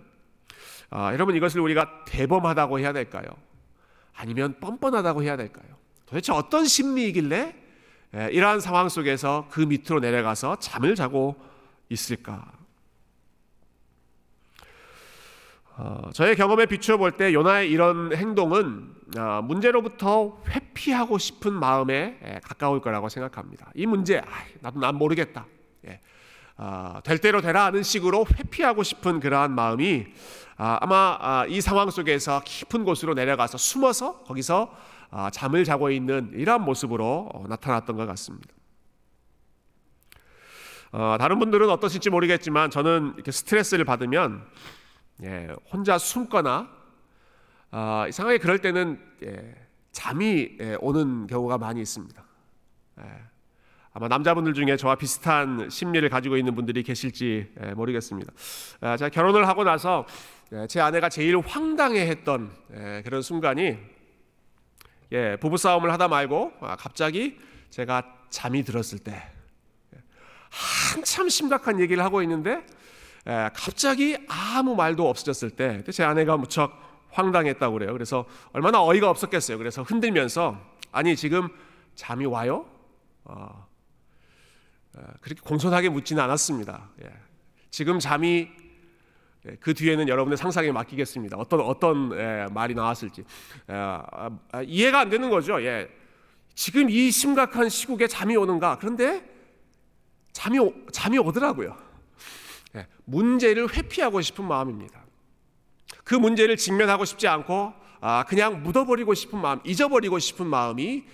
어, 0.91 1.11
여러분 1.13 1.37
이것을 1.37 1.61
우리가 1.61 2.05
대범하다고 2.07 2.81
해야 2.81 2.93
될까요? 2.93 3.25
아니면 4.13 4.57
뻔뻔하다고 4.61 5.23
해야 5.23 5.37
될까요? 5.37 5.67
도대체 6.07 6.33
어떤 6.33 6.65
심리이길래 6.67 7.37
예, 7.37 7.64
이러한 8.15 8.61
상황 8.61 8.89
속에서 8.89 9.47
그 9.51 9.61
밑으로 9.61 9.99
내려가서 10.01 10.57
잠을 10.61 10.95
자고 10.95 11.35
있을까? 11.89 12.45
어, 15.77 16.11
저의 16.13 16.37
경험에 16.37 16.67
비추어 16.67 16.97
볼 16.97 17.13
때 17.17 17.35
요나의 17.35 17.71
이런 17.71 18.15
행동은 18.15 18.95
어, 19.19 19.43
문제로부터 19.43 20.41
회피하고 20.49 21.19
싶은 21.19 21.53
마음에 21.53 22.19
예, 22.25 22.41
가까울 22.45 22.81
거라고 22.81 23.09
생각합니다. 23.09 23.71
이 23.75 23.85
문제, 23.87 24.19
아, 24.19 24.25
나도 24.61 24.79
난 24.79 24.95
모르겠다. 24.95 25.47
예, 25.89 26.01
어, 26.57 27.01
될 27.03 27.19
대로 27.19 27.41
되라 27.41 27.65
하는 27.67 27.83
식으로 27.83 28.25
회피하고 28.39 28.85
싶은 28.85 29.19
그러한 29.19 29.51
마음이 29.53 30.07
아, 30.57 30.79
아마 30.81 31.19
아, 31.21 31.47
이 31.49 31.61
상황 31.61 31.91
속에서 31.91 32.43
깊은 32.45 32.85
곳으로 32.85 33.15
내려가서 33.15 33.59
숨어서 33.59 34.21
거기서 34.23 34.73
아, 34.73 34.77
잠을 35.33 35.65
자고 35.65 35.91
있는 35.91 36.31
이러한 36.35 36.63
모습으로 36.63 37.31
어, 37.33 37.47
나타났던 37.49 37.97
것 37.97 38.07
같습니다. 38.07 38.53
어, 40.93 41.17
다른 41.19 41.39
분들은 41.39 41.71
어떠실지 41.71 42.11
모르겠지만 42.11 42.71
저는 42.71 43.15
이렇게 43.17 43.33
스트레스를 43.33 43.85
받으면 43.85 44.45
예, 45.23 45.49
혼자 45.73 45.99
숨거나 45.99 46.69
어, 47.73 48.05
이상하게 48.09 48.39
그럴 48.39 48.59
때는 48.59 49.01
예, 49.25 49.55
잠이 49.93 50.57
예, 50.61 50.77
오는 50.81 51.27
경우가 51.27 51.59
많이 51.59 51.81
있습니다. 51.81 52.25
예, 53.01 53.05
아마 53.93 54.09
남자분들 54.09 54.55
중에 54.55 54.77
저와 54.77 54.97
비슷한 54.97 55.69
심리를 55.71 56.09
가지고 56.09 56.37
있는 56.37 56.55
분들이 56.55 56.83
계실지 56.83 57.55
예, 57.61 57.75
모르겠습니다. 57.75 58.33
아, 58.81 58.97
제가 58.97 59.09
결혼을 59.09 59.47
하고 59.47 59.63
나서 59.65 60.07
예, 60.53 60.67
제 60.67 60.81
아내가 60.81 61.09
제일 61.09 61.39
황당해했던 61.39 62.53
예, 62.75 63.03
그런 63.05 63.23
순간이 63.23 63.94
예, 65.13 65.37
부부 65.37 65.57
싸움을 65.57 65.93
하다 65.93 66.09
말고 66.09 66.53
아, 66.61 66.77
갑자기 66.77 67.39
제가 67.71 68.03
잠이 68.31 68.63
들었을 68.65 68.99
때 68.99 69.23
예, 69.95 69.99
한참 70.51 71.29
심각한 71.29 71.81
얘기를 71.81 72.03
하고 72.05 72.23
있는데 72.23 72.65
예, 73.27 73.51
갑자기 73.55 74.17
아무 74.29 74.75
말도 74.75 75.09
없어졌을 75.09 75.51
때 75.51 75.83
제 75.93 76.03
아내가 76.05 76.37
무척 76.37 76.83
황당했다고 77.11 77.75
그래요. 77.75 77.93
그래서 77.93 78.25
얼마나 78.53 78.83
어이가 78.83 79.09
없었겠어요. 79.09 79.57
그래서 79.59 79.83
흔들면서 79.83 80.61
아니 80.91 81.15
지금 81.15 81.49
잠이 81.95 82.27
와요? 82.27 82.67
어, 83.25 83.67
어, 84.95 85.01
그렇게 85.21 85.41
공손하게 85.41 85.91
묻지는 85.91 86.23
않았습니다. 86.25 86.89
예. 87.05 87.13
지금 87.71 87.99
잠이 88.01 88.49
예, 88.51 88.64
그 89.61 89.75
뒤에는 89.75 90.09
여러분의 90.09 90.39
상상에 90.39 90.73
맡기겠습니다. 90.73 91.37
어떤 91.37 91.61
어떤 91.61 92.13
예, 92.19 92.47
말이 92.51 92.75
나왔을지 92.75 93.25
아, 93.67 94.31
아, 94.53 94.63
이해가 94.63 95.01
안 95.01 95.11
되는 95.11 95.29
거죠. 95.29 95.63
예. 95.63 95.89
지금 96.55 96.89
이 96.89 97.11
심각한 97.11 97.69
시국에 97.69 98.07
잠이 98.07 98.37
오는가? 98.37 98.79
그런데 98.79 99.23
잠이 100.33 100.59
오, 100.59 100.73
잠이 100.93 101.19
오더라고요. 101.19 101.77
예, 102.77 102.87
문제를 103.05 103.75
회피하고 103.75 104.21
싶은 104.23 104.47
마음입니다. 104.47 105.05
그 106.05 106.15
문제를 106.15 106.57
직면하고 106.57 107.05
싶지 107.05 107.29
않고 107.29 107.55
아, 107.55 107.84
그냥 108.27 108.63
묻어버리고 108.63 109.15
싶은 109.15 109.41
마음, 109.41 109.61
잊어버리고 109.65 110.19
싶은 110.19 110.47
마음이 110.47 111.05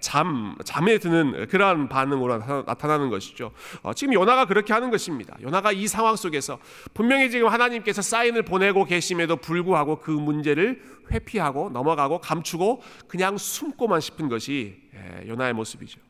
잠 0.00 0.56
잠에 0.64 0.98
드는 0.98 1.46
그러한 1.48 1.88
반응으로 1.88 2.38
나타나는 2.66 3.10
것이죠. 3.10 3.52
어, 3.82 3.92
지금 3.92 4.14
요나가 4.14 4.46
그렇게 4.46 4.72
하는 4.72 4.90
것입니다. 4.90 5.36
요나가 5.42 5.72
이 5.72 5.86
상황 5.86 6.16
속에서 6.16 6.58
분명히 6.94 7.30
지금 7.30 7.48
하나님께서 7.48 8.00
사인을 8.02 8.42
보내고 8.42 8.84
계심에도 8.84 9.36
불구하고 9.36 10.00
그 10.00 10.10
문제를 10.10 10.82
회피하고 11.10 11.70
넘어가고 11.70 12.20
감추고 12.20 12.82
그냥 13.08 13.36
숨고만 13.36 14.00
싶은 14.00 14.28
것이 14.28 14.76
요나의 15.26 15.52
모습이죠. 15.52 16.00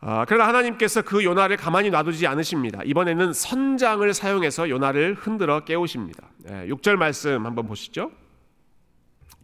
아, 0.00 0.24
그러나 0.28 0.46
하나님께서 0.46 1.02
그 1.02 1.24
요나를 1.24 1.56
가만히 1.56 1.90
놔두지 1.90 2.26
않으십니다. 2.26 2.80
이번에는 2.84 3.32
선장을 3.32 4.14
사용해서 4.14 4.68
요나를 4.68 5.14
흔들어 5.14 5.60
깨우십니다. 5.60 6.28
6절 6.44 6.96
말씀 6.96 7.44
한번 7.44 7.66
보시죠. 7.66 8.12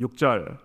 6절 0.01 0.59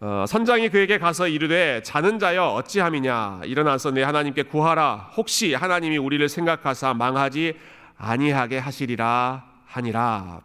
어, 0.00 0.24
선장이 0.28 0.68
그에게 0.68 0.98
가서 0.98 1.26
이르되 1.26 1.82
자는 1.82 2.20
자여 2.20 2.44
어찌함이냐 2.50 3.40
일어나서 3.44 3.90
내 3.90 4.04
하나님께 4.04 4.44
구하라 4.44 5.10
혹시 5.16 5.54
하나님이 5.54 5.98
우리를 5.98 6.28
생각하사 6.28 6.94
망하지 6.94 7.58
아니하게 7.96 8.58
하시리라 8.58 9.44
하니라 9.66 10.40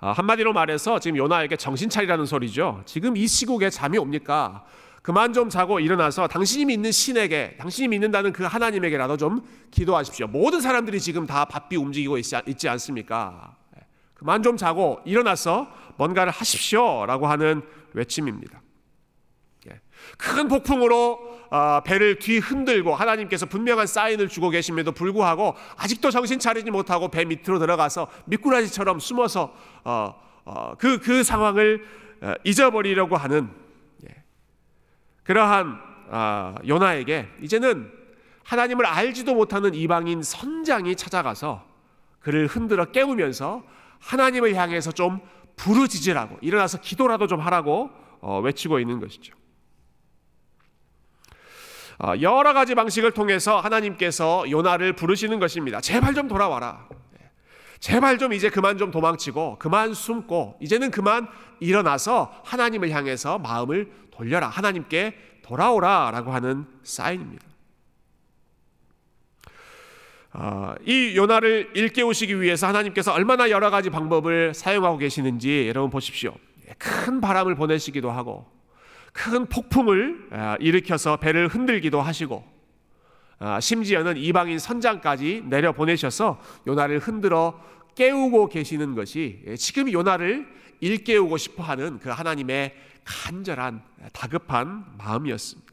어, 0.00 0.12
한마디로 0.12 0.52
말해서 0.52 1.00
지금 1.00 1.16
요나에게 1.16 1.56
정신 1.56 1.88
차리라는 1.88 2.26
소리죠 2.26 2.82
지금 2.86 3.16
이 3.16 3.26
시국에 3.26 3.70
잠이 3.70 3.98
옵니까 3.98 4.64
그만 5.06 5.32
좀 5.32 5.48
자고 5.48 5.78
일어나서 5.78 6.26
당신이 6.26 6.64
믿는 6.64 6.90
신에게 6.90 7.58
당신이 7.60 7.86
믿는다는 7.86 8.32
그 8.32 8.42
하나님에게라도 8.42 9.16
좀 9.16 9.40
기도하십시오 9.70 10.26
모든 10.26 10.60
사람들이 10.60 10.98
지금 10.98 11.28
다 11.28 11.44
바삐 11.44 11.76
움직이고 11.76 12.18
있지, 12.18 12.68
않습니까 12.68 13.54
그만 14.14 14.42
좀 14.42 14.56
자고 14.56 14.98
일어나서 15.04 15.68
뭔가를 15.96 16.32
하십시오 16.32 17.06
라고 17.06 17.28
하는 17.28 17.62
외침입니다. 17.92 18.60
예. 19.68 19.80
큰 20.18 20.48
폭풍으로 20.48 21.20
어, 21.52 21.80
배를 21.84 22.18
뒤 22.18 22.38
흔들고 22.38 22.92
하나님께서 22.92 23.46
분명한 23.46 23.86
사인을 23.86 24.26
주고 24.26 24.50
계심에도 24.50 24.90
불구하고 24.90 25.54
아직도 25.76 26.10
정신 26.10 26.40
차리지 26.40 26.72
못하고 26.72 27.12
배 27.12 27.24
밑으로 27.24 27.60
들어가서 27.60 28.08
미꾸라지처럼 28.24 28.98
숨어서 28.98 29.54
어, 29.84 30.20
어, 30.44 30.74
그, 30.76 30.98
그 30.98 31.22
상황을 31.22 31.84
잊어버리려고 32.42 33.16
하는 33.16 33.50
예. 33.52 33.65
그러한 35.26 35.80
아, 36.10 36.54
요나에게 36.66 37.28
이제는 37.42 37.92
하나님을 38.44 38.86
알지도 38.86 39.34
못하는 39.34 39.74
이방인 39.74 40.22
선장이 40.22 40.94
찾아가서 40.94 41.64
그를 42.20 42.46
흔들어 42.46 42.86
깨우면서 42.86 43.64
하나님을 43.98 44.54
향해서 44.54 44.92
좀 44.92 45.20
부르짖으라고 45.56 46.38
일어나서 46.42 46.80
기도라도 46.80 47.26
좀 47.26 47.40
하라고 47.40 47.90
외치고 48.44 48.78
있는 48.78 49.00
것이죠. 49.00 49.34
어, 51.98 52.12
여러 52.20 52.52
가지 52.52 52.74
방식을 52.74 53.12
통해서 53.12 53.58
하나님께서 53.58 54.48
요나를 54.50 54.94
부르시는 54.94 55.40
것입니다. 55.40 55.80
제발 55.80 56.14
좀 56.14 56.28
돌아와라. 56.28 56.86
제발 57.80 58.18
좀 58.18 58.32
이제 58.32 58.48
그만 58.48 58.78
좀 58.78 58.90
도망치고 58.90 59.58
그만 59.58 59.94
숨고 59.94 60.58
이제는 60.60 60.90
그만 60.90 61.28
일어나서 61.60 62.32
하나님을 62.44 62.90
향해서 62.90 63.38
마음을 63.38 63.90
돌려라. 64.16 64.48
하나님께 64.48 65.14
돌아오라 65.42 66.10
라고 66.12 66.32
하는 66.32 66.66
사인입니다. 66.82 67.46
어, 70.32 70.74
이 70.84 71.14
요나를 71.16 71.70
일깨우시기 71.74 72.40
위해서 72.40 72.66
하나님께서 72.66 73.12
얼마나 73.12 73.48
여러 73.48 73.70
가지 73.70 73.88
방법을 73.90 74.54
사용하고 74.54 74.98
계시는지 74.98 75.66
여러분 75.68 75.90
보십시오. 75.90 76.34
큰 76.78 77.20
바람을 77.20 77.54
보내시기도 77.54 78.10
하고 78.10 78.46
큰 79.12 79.46
폭풍을 79.46 80.28
아, 80.32 80.56
일으켜서 80.60 81.16
배를 81.16 81.48
흔들기도 81.48 82.02
하시고 82.02 82.44
아, 83.38 83.60
심지어는 83.60 84.16
이방인 84.16 84.58
선장까지 84.58 85.44
내려 85.46 85.72
보내셔서 85.72 86.40
요나를 86.66 86.98
흔들어 86.98 87.58
깨우고 87.94 88.48
계시는 88.48 88.94
것이 88.94 89.42
예, 89.46 89.56
지금 89.56 89.90
요나를 89.90 90.46
일깨우고 90.80 91.38
싶어 91.38 91.62
하는 91.62 91.98
그 91.98 92.10
하나님의 92.10 92.74
간절한 93.06 93.82
다급한 94.12 94.84
마음이었습니다. 94.98 95.72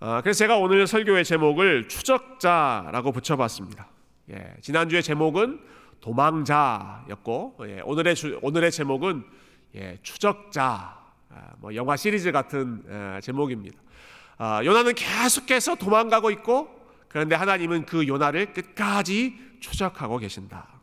아, 0.00 0.20
그래서 0.20 0.38
제가 0.38 0.58
오늘 0.58 0.86
설교의 0.86 1.24
제목을 1.24 1.88
추적자라고 1.88 3.10
붙여봤습니다. 3.10 3.88
예, 4.30 4.54
지난주의 4.60 5.02
제목은 5.02 5.60
도망자였고 6.00 7.56
예, 7.62 7.80
오늘의 7.84 8.14
주, 8.14 8.38
오늘의 8.42 8.70
제목은 8.70 9.24
예, 9.76 9.98
추적자, 10.02 10.98
아, 11.30 11.52
뭐 11.58 11.74
영화 11.74 11.96
시리즈 11.96 12.30
같은 12.32 12.82
아, 12.90 13.20
제목입니다. 13.22 13.78
아, 14.36 14.62
요나는 14.62 14.94
계속해서 14.94 15.76
도망가고 15.76 16.30
있고 16.32 16.68
그런데 17.08 17.34
하나님은 17.34 17.86
그 17.86 18.06
요나를 18.06 18.52
끝까지 18.52 19.38
추적하고 19.60 20.18
계신다. 20.18 20.73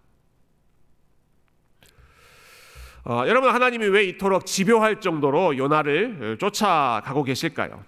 어, 3.04 3.24
여러분 3.28 3.52
하나님이 3.52 3.88
왜 3.88 4.04
이토록 4.04 4.46
집요할 4.46 5.02
정도로 5.02 5.58
요나를 5.58 6.20
어, 6.22 6.38
쫓아가고 6.38 7.24
계실까요? 7.24 7.84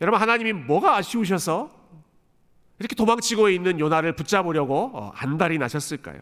여러분 0.00 0.20
하나님이 0.20 0.52
뭐가 0.52 0.96
아쉬우셔서 0.96 1.70
이렇게 2.78 2.94
도망치고 2.94 3.48
있는 3.48 3.80
요나를 3.80 4.14
붙잡으려고 4.14 4.90
어, 4.94 5.12
안달이 5.14 5.58
나셨을까요? 5.58 6.20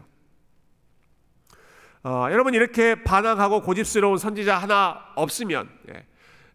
어, 2.02 2.28
여러분 2.30 2.54
이렇게 2.54 3.02
반항하고 3.04 3.60
고집스러운 3.60 4.16
선지자 4.16 4.56
하나 4.56 5.04
없으면 5.16 5.68
예, 5.90 6.06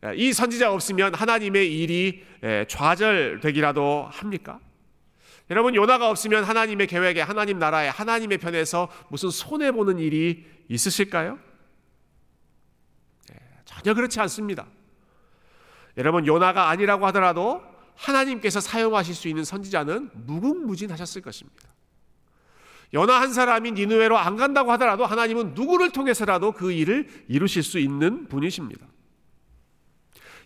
예, 0.06 0.16
이 0.16 0.34
선지자 0.34 0.72
없으면 0.74 1.14
하나님의 1.14 1.72
일이 1.72 2.24
예, 2.44 2.66
좌절되기라도 2.68 4.08
합니까? 4.12 4.60
여러분 5.50 5.76
요나가 5.76 6.10
없으면 6.10 6.44
하나님의 6.44 6.88
계획에 6.88 7.22
하나님 7.22 7.60
나라에 7.60 7.90
하나님의 7.90 8.40
편에서 8.40 8.90
무슨 9.10 9.30
손해 9.30 9.72
보는 9.72 10.00
일이 10.00 10.46
있으실까요? 10.70 11.38
예, 13.32 13.36
전혀 13.66 13.94
그렇지 13.94 14.20
않습니다. 14.22 14.66
여러분 15.98 16.26
요나가 16.26 16.70
아니라고 16.70 17.06
하더라도 17.08 17.62
하나님께서 17.96 18.60
사용하실 18.60 19.16
수 19.16 19.28
있는 19.28 19.44
선지자는 19.44 20.10
무궁무진하셨을 20.14 21.22
것입니다. 21.22 21.70
연하 22.94 23.20
한 23.22 23.34
사람이 23.34 23.72
니누에로 23.74 24.18
안 24.18 24.36
간다고 24.36 24.72
하더라도 24.74 25.06
하나님은 25.06 25.54
누구를 25.54 25.92
통해서라도 25.92 26.52
그 26.52 26.72
일을 26.72 27.08
이루실 27.28 27.64
수 27.64 27.80
있는 27.80 28.28
분이십니다. 28.28 28.86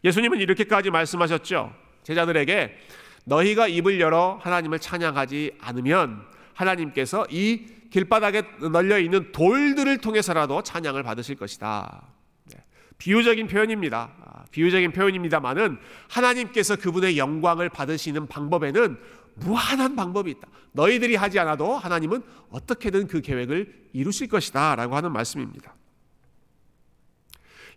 예수님은 0.04 0.40
이렇게까지 0.40 0.90
말씀하셨죠. 0.90 1.74
제자들에게 2.04 2.78
너희가 3.26 3.68
입을 3.68 4.00
열어 4.00 4.40
하나님을 4.42 4.80
찬양하지 4.80 5.58
않으면 5.60 6.22
하나님께서 6.54 7.26
이 7.30 7.66
길바닥에 7.90 8.44
널려 8.72 9.00
있는 9.00 9.32
돌들을 9.32 9.98
통해서라도 10.00 10.62
찬양을 10.62 11.04
받으실 11.04 11.36
것이다. 11.36 12.04
네. 12.46 12.58
비유적인 12.98 13.48
표현입니다. 13.48 14.12
아, 14.24 14.44
비유적인 14.52 14.92
표현입니다만은 14.92 15.80
하나님께서 16.08 16.76
그분의 16.76 17.18
영광을 17.18 17.70
받으시는 17.70 18.28
방법에는 18.28 18.98
무한한 19.36 19.96
방법이 19.96 20.32
있다. 20.32 20.48
너희들이 20.74 21.16
하지 21.16 21.40
않아도 21.40 21.78
하나님은 21.78 22.22
어떻게든 22.50 23.08
그 23.08 23.22
계획을 23.22 23.90
이루실 23.94 24.28
것이다. 24.28 24.76
라고 24.76 24.96
하는 24.96 25.12
말씀입니다. 25.12 25.74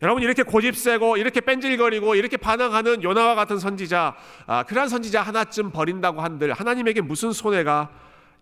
여러분 0.02 0.24
이렇게 0.24 0.42
고집 0.42 0.76
세고 0.76 1.16
이렇게 1.16 1.40
뺀질거리고 1.40 2.16
이렇게 2.16 2.36
반항하는 2.36 3.04
요나와 3.04 3.36
같은 3.36 3.58
선지자 3.58 4.16
아, 4.46 4.62
그러한 4.64 4.88
선지자 4.88 5.22
하나쯤 5.22 5.70
버린다고 5.70 6.20
한들 6.20 6.52
하나님에게 6.52 7.00
무슨 7.00 7.30
손해가 7.32 7.88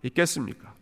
있겠습니까? 0.01 0.73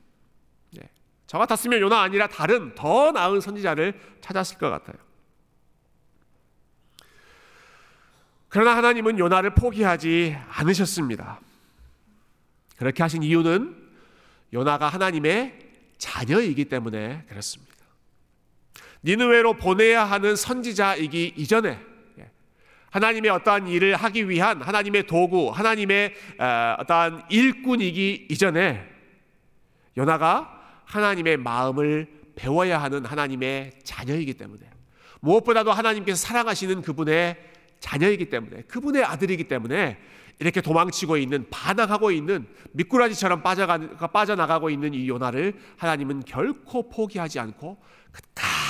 네. 0.71 0.89
저 1.27 1.37
같았으면 1.37 1.81
요나 1.81 2.01
아니라 2.01 2.27
다른 2.27 2.73
더 2.75 3.11
나은 3.11 3.41
선지자를 3.41 3.99
찾았을 4.21 4.57
것 4.57 4.69
같아요. 4.69 4.95
그러나 8.47 8.75
하나님은 8.77 9.19
요나를 9.19 9.55
포기하지 9.55 10.37
않으셨습니다. 10.49 11.41
그렇게 12.77 13.03
하신 13.03 13.21
이유는 13.21 13.75
요나가 14.53 14.87
하나님의 14.87 15.59
자녀이기 15.97 16.65
때문에 16.65 17.25
그렇습니다. 17.27 17.68
니느웨로 19.03 19.53
보내야 19.53 20.03
하는 20.05 20.35
선지자이기 20.35 21.33
이전에 21.37 21.79
예, 22.19 22.31
하나님의 22.91 23.31
어떠한 23.31 23.67
일을 23.67 23.95
하기 23.95 24.29
위한 24.29 24.61
하나님의 24.61 25.07
도구, 25.07 25.49
하나님의 25.49 26.13
어, 26.39 26.75
어떠한 26.79 27.23
일꾼이기 27.29 28.27
이전에 28.29 28.85
요나가 29.97 30.59
하나님의 30.85 31.37
마음을 31.37 32.07
배워야 32.35 32.81
하는 32.81 33.05
하나님의 33.05 33.79
자녀이기 33.83 34.33
때문에 34.33 34.61
무엇보다도 35.21 35.71
하나님께서 35.71 36.17
사랑하시는 36.17 36.81
그분의 36.81 37.37
자녀이기 37.79 38.29
때문에 38.29 38.61
그분의 38.63 39.03
아들이기 39.03 39.45
때문에 39.45 39.97
이렇게 40.39 40.61
도망치고 40.61 41.17
있는 41.17 41.45
반항하고 41.49 42.11
있는 42.11 42.47
미꾸라지처럼 42.71 43.43
빠져가, 43.43 43.77
빠져나가고 43.77 44.69
있는 44.69 44.93
이 44.93 45.07
요나를 45.07 45.53
하나님은 45.77 46.23
결코 46.25 46.89
포기하지 46.89 47.39
않고 47.39 47.77
끝까지 48.11 48.68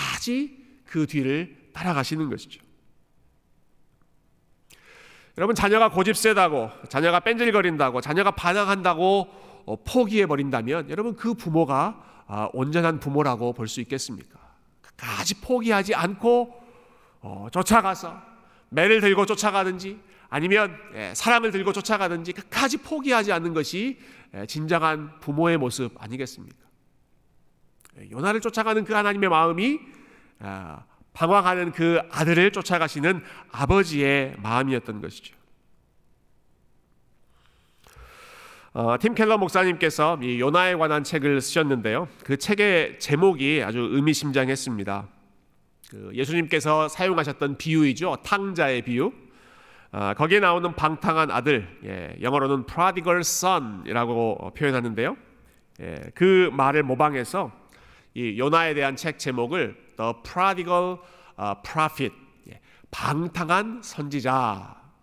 그 0.85 1.05
뒤를 1.07 1.69
따라가시는 1.73 2.29
것이죠. 2.29 2.61
여러분 5.37 5.55
자녀가 5.55 5.89
고집 5.89 6.17
세다고 6.17 6.69
자녀가 6.89 7.21
뺀질거린다고 7.21 8.01
자녀가 8.01 8.31
반항한다고 8.31 9.27
어, 9.65 9.75
포기해 9.85 10.25
버린다면 10.25 10.89
여러분 10.89 11.15
그 11.15 11.33
부모가 11.33 12.03
아, 12.27 12.49
온전한 12.53 12.99
부모라고 12.99 13.53
볼 13.53 13.67
수 13.67 13.81
있겠습니까? 13.81 14.37
끝까지 14.81 15.41
포기하지 15.41 15.95
않고 15.95 16.53
어, 17.21 17.47
쫓아가서 17.51 18.21
매를 18.69 19.01
들고 19.01 19.25
쫓아가든지 19.25 19.99
아니면 20.29 20.75
예, 20.93 21.13
사랑을 21.15 21.51
들고 21.51 21.73
쫓아가든지 21.73 22.33
끝까지 22.33 22.77
포기하지 22.77 23.31
않는 23.31 23.53
것이 23.53 23.99
예, 24.35 24.45
진정한 24.45 25.19
부모의 25.21 25.57
모습 25.57 25.91
아니겠습니까? 25.97 26.57
예, 27.99 28.09
요나를 28.11 28.41
쫓아가는 28.41 28.83
그 28.83 28.93
하나님의 28.93 29.29
마음이 29.29 29.79
아, 29.79 29.98
방황하는 31.13 31.71
그 31.71 31.99
아들을 32.11 32.51
쫓아가시는 32.51 33.23
아버지의 33.51 34.35
마음이었던 34.37 35.01
것이죠. 35.01 35.35
어, 38.71 38.97
팀 38.99 39.15
켈러 39.15 39.37
목사님께서 39.37 40.19
이 40.21 40.39
요나에 40.39 40.75
관한 40.75 41.03
책을 41.03 41.41
쓰셨는데요. 41.41 42.07
그 42.23 42.37
책의 42.37 42.99
제목이 42.99 43.63
아주 43.65 43.79
의미심장했습니다. 43.79 45.07
그 45.89 46.11
예수님께서 46.13 46.87
사용하셨던 46.87 47.57
비유이죠. 47.57 48.17
탕자의 48.23 48.83
비유. 48.83 49.11
아, 49.91 50.13
거기에 50.13 50.39
나오는 50.39 50.75
방탕한 50.75 51.31
아들, 51.31 51.67
예, 51.83 52.15
영어로는 52.21 52.67
prodigal 52.67 53.21
son이라고 53.21 54.53
표현하는데요. 54.55 55.17
예, 55.81 55.95
그 56.13 56.51
말을 56.53 56.83
모방해서 56.83 57.51
이 58.13 58.37
요나에 58.37 58.75
대한 58.75 58.95
책 58.95 59.17
제목을 59.17 59.75
The 59.99 60.13
Prodigal 60.23 60.97
Prophet 61.63 62.15
예, 62.49 62.59
방탕한 62.89 63.81
선지자 63.83 64.31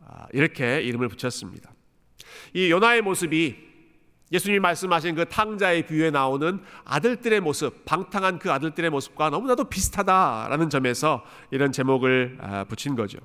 아, 0.08 0.26
이렇게 0.32 0.80
이름을 0.82 1.08
붙였습니다. 1.08 1.70
이 2.54 2.70
요나의 2.70 3.02
모습이 3.02 3.66
예수님이 4.32 4.58
말씀하신 4.58 5.14
그 5.14 5.24
탕자의 5.26 5.86
비유에 5.86 6.10
나오는 6.10 6.60
아들들의 6.84 7.40
모습, 7.40 7.84
방탕한 7.84 8.40
그 8.40 8.50
아들들의 8.50 8.90
모습과 8.90 9.30
너무나도 9.30 9.64
비슷하다라는 9.64 10.68
점에서 10.70 11.24
이런 11.50 11.70
제목을 11.70 12.38
아, 12.40 12.64
붙인 12.64 12.96
거죠. 12.96 13.18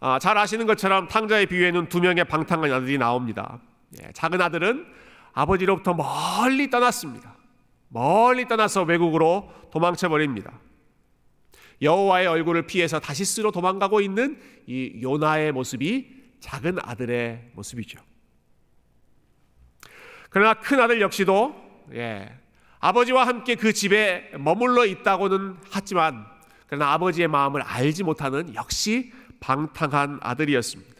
아, 0.00 0.18
잘 0.18 0.36
아시는 0.36 0.66
것처럼 0.66 1.08
탕자의 1.08 1.46
비유에는 1.46 1.88
두 1.88 2.00
명의 2.00 2.24
방탕한 2.24 2.72
아들이 2.72 2.98
나옵니다. 2.98 3.60
예, 4.02 4.10
작은 4.12 4.40
아들은 4.40 4.86
아버지로부터 5.32 5.94
멀리 5.94 6.70
떠났습니다. 6.70 7.36
멀리 7.94 8.48
떠나서 8.48 8.82
외국으로 8.82 9.52
도망쳐 9.70 10.08
버립니다. 10.08 10.58
여호와의 11.80 12.26
얼굴을 12.26 12.66
피해서 12.66 12.98
다시스로 12.98 13.52
도망가고 13.52 14.00
있는 14.00 14.40
이 14.66 14.98
요나의 15.00 15.52
모습이 15.52 16.08
작은 16.40 16.78
아들의 16.82 17.52
모습이죠. 17.52 18.00
그러나 20.28 20.54
큰 20.54 20.80
아들 20.80 21.00
역시도 21.00 21.54
예, 21.92 22.36
아버지와 22.80 23.28
함께 23.28 23.54
그 23.54 23.72
집에 23.72 24.28
머물러 24.40 24.86
있다고는 24.86 25.58
하지만 25.70 26.26
그러나 26.66 26.92
아버지의 26.94 27.28
마음을 27.28 27.62
알지 27.62 28.02
못하는 28.02 28.52
역시 28.56 29.12
방탕한 29.38 30.18
아들이었습니다. 30.20 30.94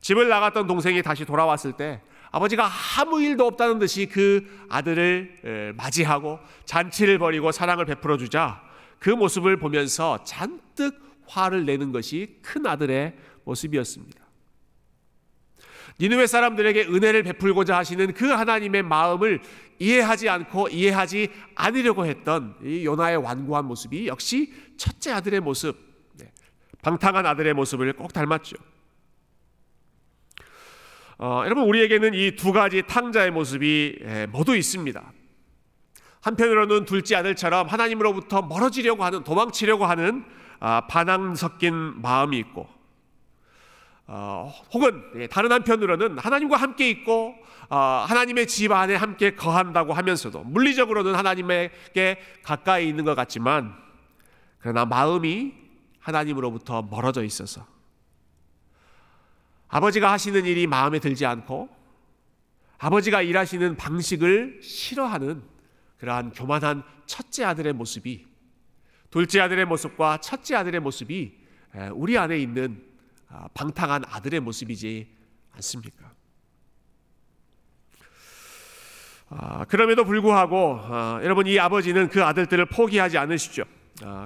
집을 0.00 0.28
나갔던 0.28 0.68
동생이 0.68 1.02
다시 1.02 1.24
돌아왔을 1.24 1.72
때 1.72 2.00
아버지가 2.30 2.70
아무 2.98 3.20
일도 3.20 3.46
없다는 3.46 3.78
듯이 3.78 4.06
그 4.06 4.66
아들을 4.68 5.74
맞이하고 5.76 6.38
잔치를 6.64 7.18
벌이고 7.18 7.52
사랑을 7.52 7.84
베풀어 7.84 8.16
주자 8.18 8.62
그 8.98 9.10
모습을 9.10 9.56
보면서 9.56 10.22
잔뜩 10.24 11.00
화를 11.26 11.64
내는 11.64 11.92
것이 11.92 12.38
큰 12.42 12.66
아들의 12.66 13.14
모습이었습니다. 13.44 14.20
니느웨 15.98 16.26
사람들에게 16.26 16.86
은혜를 16.86 17.22
베풀고자 17.24 17.76
하시는 17.76 18.12
그 18.14 18.26
하나님의 18.26 18.82
마음을 18.82 19.40
이해하지 19.78 20.28
않고 20.28 20.68
이해하지 20.68 21.28
않으려고 21.54 22.06
했던 22.06 22.56
이 22.64 22.84
요나의 22.84 23.18
완고한 23.18 23.66
모습이 23.66 24.06
역시 24.06 24.52
첫째 24.76 25.12
아들의 25.12 25.40
모습, 25.40 25.76
네, 26.14 26.30
방탕한 26.82 27.26
아들의 27.26 27.52
모습을 27.54 27.92
꼭 27.94 28.12
닮았죠. 28.12 28.56
어, 31.22 31.42
여러분 31.44 31.64
우리에게는 31.64 32.14
이 32.14 32.30
두 32.34 32.50
가지 32.50 32.82
탕자의 32.82 33.30
모습이 33.30 33.98
예, 34.02 34.26
모두 34.26 34.56
있습니다. 34.56 35.12
한편으로는 36.22 36.86
둘째 36.86 37.16
아들처럼 37.16 37.66
하나님으로부터 37.68 38.40
멀어지려고 38.40 39.04
하는 39.04 39.22
도망치려고 39.22 39.84
하는 39.84 40.24
아, 40.60 40.86
반항 40.86 41.34
섞인 41.34 42.00
마음이 42.00 42.38
있고 42.38 42.66
어, 44.06 44.50
혹은 44.72 45.02
예, 45.16 45.26
다른 45.26 45.52
한편으로는 45.52 46.16
하나님과 46.18 46.56
함께 46.56 46.88
있고 46.88 47.34
어, 47.68 47.76
하나님의 48.08 48.46
집 48.46 48.72
안에 48.72 48.94
함께 48.96 49.34
거한다고 49.34 49.92
하면서도 49.92 50.44
물리적으로는 50.44 51.14
하나님에게 51.14 52.18
가까이 52.42 52.88
있는 52.88 53.04
것 53.04 53.14
같지만 53.14 53.74
그러나 54.58 54.86
마음이 54.86 55.52
하나님으로부터 55.98 56.80
멀어져 56.90 57.22
있어서 57.24 57.66
아버지가 59.70 60.10
하시는 60.12 60.44
일이 60.44 60.66
마음에 60.66 60.98
들지 60.98 61.24
않고 61.24 61.68
아버지가 62.78 63.22
일하시는 63.22 63.76
방식을 63.76 64.60
싫어하는 64.62 65.42
그러한 65.98 66.32
교만한 66.32 66.82
첫째 67.06 67.44
아들의 67.44 67.72
모습이 67.72 68.26
둘째 69.10 69.40
아들의 69.40 69.64
모습과 69.66 70.18
첫째 70.18 70.56
아들의 70.56 70.80
모습이 70.80 71.38
우리 71.94 72.18
안에 72.18 72.38
있는 72.38 72.84
아, 73.28 73.46
방탕한 73.54 74.04
아들의 74.08 74.40
모습이지 74.40 75.08
않습니까? 75.52 76.12
아, 79.28 79.64
그럼에도 79.66 80.04
불구하고 80.04 80.80
아, 80.82 81.20
여러분 81.22 81.46
이 81.46 81.56
아버지는 81.58 82.08
그 82.08 82.24
아들들을 82.24 82.66
포기하지 82.66 83.18
않으시죠. 83.18 83.62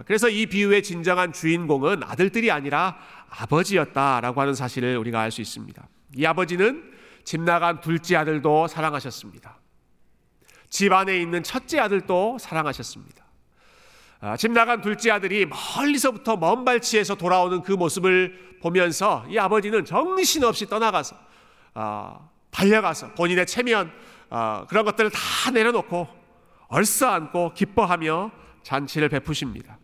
그래서 0.07 0.29
이 0.29 0.47
비유의 0.47 0.83
진정한 0.83 1.33
주인공은 1.33 2.03
아들들이 2.05 2.51
아니라 2.51 2.97
아버지였다라고 3.29 4.41
하는 4.41 4.55
사실을 4.55 4.97
우리가 4.99 5.21
알 5.21 5.31
수 5.31 5.41
있습니다. 5.41 5.87
이 6.17 6.25
아버지는 6.25 6.93
집 7.25 7.41
나간 7.41 7.81
둘째 7.81 8.17
아들도 8.17 8.69
사랑하셨습니다. 8.69 9.59
집 10.69 10.93
안에 10.93 11.21
있는 11.21 11.43
첫째 11.43 11.81
아들도 11.81 12.39
사랑하셨습니다. 12.39 13.25
집 14.39 14.53
나간 14.53 14.81
둘째 14.81 15.11
아들이 15.11 15.47
멀리서부터 15.47 16.37
먼 16.37 16.65
발치에서 16.65 17.17
돌아오는 17.17 17.63
그 17.63 17.73
모습을 17.73 18.59
보면서 18.63 19.25
이 19.29 19.39
아버지는 19.39 19.85
정신없이 19.85 20.67
떠나가서 20.67 21.17
달려가서 22.51 23.15
본인의 23.15 23.47
체면 23.47 23.93
그런 24.69 24.85
것들을 24.85 25.11
다 25.11 25.51
내려놓고 25.51 26.09
얼싸안고 26.69 27.55
기뻐하며 27.55 28.44
잔치를 28.65 29.09
베푸십니다. 29.09 29.79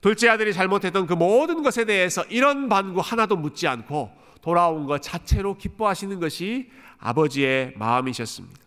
둘째 0.00 0.28
아들이 0.28 0.52
잘못했던 0.52 1.06
그 1.06 1.14
모든 1.14 1.62
것에 1.62 1.84
대해서 1.84 2.22
이런 2.24 2.68
반구 2.68 3.00
하나도 3.00 3.36
묻지 3.36 3.66
않고 3.66 4.12
돌아온 4.42 4.86
것 4.86 5.02
자체로 5.02 5.56
기뻐하시는 5.56 6.20
것이 6.20 6.70
아버지의 6.98 7.72
마음이셨습니다. 7.76 8.58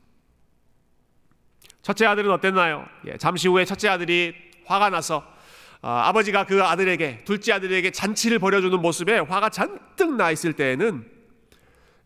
첫째 1.81 2.05
아들은 2.05 2.31
어땠나요? 2.31 2.85
예, 3.07 3.17
잠시 3.17 3.47
후에 3.47 3.65
첫째 3.65 3.87
아들이 3.89 4.33
화가 4.65 4.89
나서 4.89 5.25
어, 5.81 5.89
아버지가 5.89 6.45
그 6.45 6.63
아들에게 6.63 7.23
둘째 7.25 7.53
아들에게 7.53 7.91
잔치를 7.91 8.37
벌여주는 8.37 8.79
모습에 8.79 9.19
화가 9.19 9.49
잔뜩 9.49 10.15
나 10.15 10.29
있을 10.29 10.53
때에는 10.53 11.09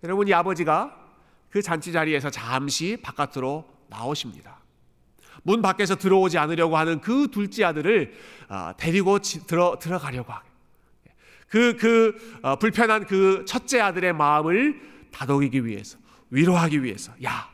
여러분 0.03 0.27
이 0.27 0.33
아버지가 0.33 0.95
그 1.49 1.61
잔치 1.61 1.91
자리에서 1.91 2.29
잠시 2.29 2.97
바깥으로 3.01 3.67
나오십니다. 3.87 4.54
문 5.45 5.61
밖에서 5.61 5.95
들어오지 5.95 6.39
않으려고 6.39 6.75
하는 6.75 6.99
그 6.99 7.29
둘째 7.29 7.63
아들을 7.63 8.13
어, 8.49 8.71
데리고 8.77 9.19
들어 9.19 9.77
들어가려고 9.79 10.33
하게. 10.33 10.49
그, 11.47 11.77
그, 11.77 12.39
어, 12.41 12.57
불편한 12.57 13.05
그 13.05 13.45
첫째 13.47 13.79
아들의 13.79 14.13
마음을 14.13 14.81
다독이기 15.11 15.65
위해서, 15.65 15.99
위로하기 16.31 16.83
위해서, 16.83 17.13
야, 17.23 17.47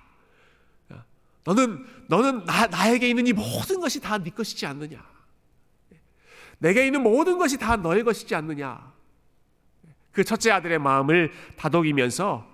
너는, 1.44 1.86
너는 2.08 2.46
나, 2.46 2.68
나에게 2.68 3.10
있는 3.10 3.28
이 3.28 3.34
모든 3.34 3.80
것이 3.82 4.00
다 4.00 4.18
네 4.18 4.30
것이지 4.30 4.66
않느냐. 4.66 5.04
내게 6.60 6.86
있는 6.86 7.02
모든 7.04 7.38
것이 7.38 7.58
다 7.58 7.76
너의 7.76 8.04
것이지 8.04 8.34
않느냐. 8.36 8.92
그 10.12 10.24
첫째 10.24 10.52
아들의 10.52 10.80
마음을 10.80 11.32
다독이면서 11.58 12.48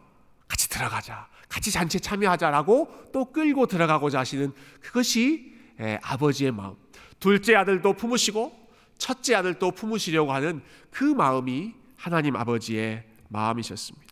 같이 0.47 0.69
들어가자. 0.69 1.27
같이 1.57 1.71
잔치에 1.71 1.99
참여하자라고 1.99 3.09
또 3.11 3.25
끌고 3.31 3.65
들어가고자 3.65 4.19
하시는 4.19 4.53
그것이 4.79 5.55
아버지의 6.03 6.51
마음. 6.51 6.75
둘째 7.19 7.55
아들도 7.55 7.93
품으시고 7.93 8.67
첫째 8.99 9.33
아들도 9.33 9.71
품으시려고 9.71 10.33
하는 10.33 10.61
그 10.91 11.03
마음이 11.03 11.73
하나님 11.97 12.35
아버지의 12.35 13.03
마음이셨습니다. 13.29 14.05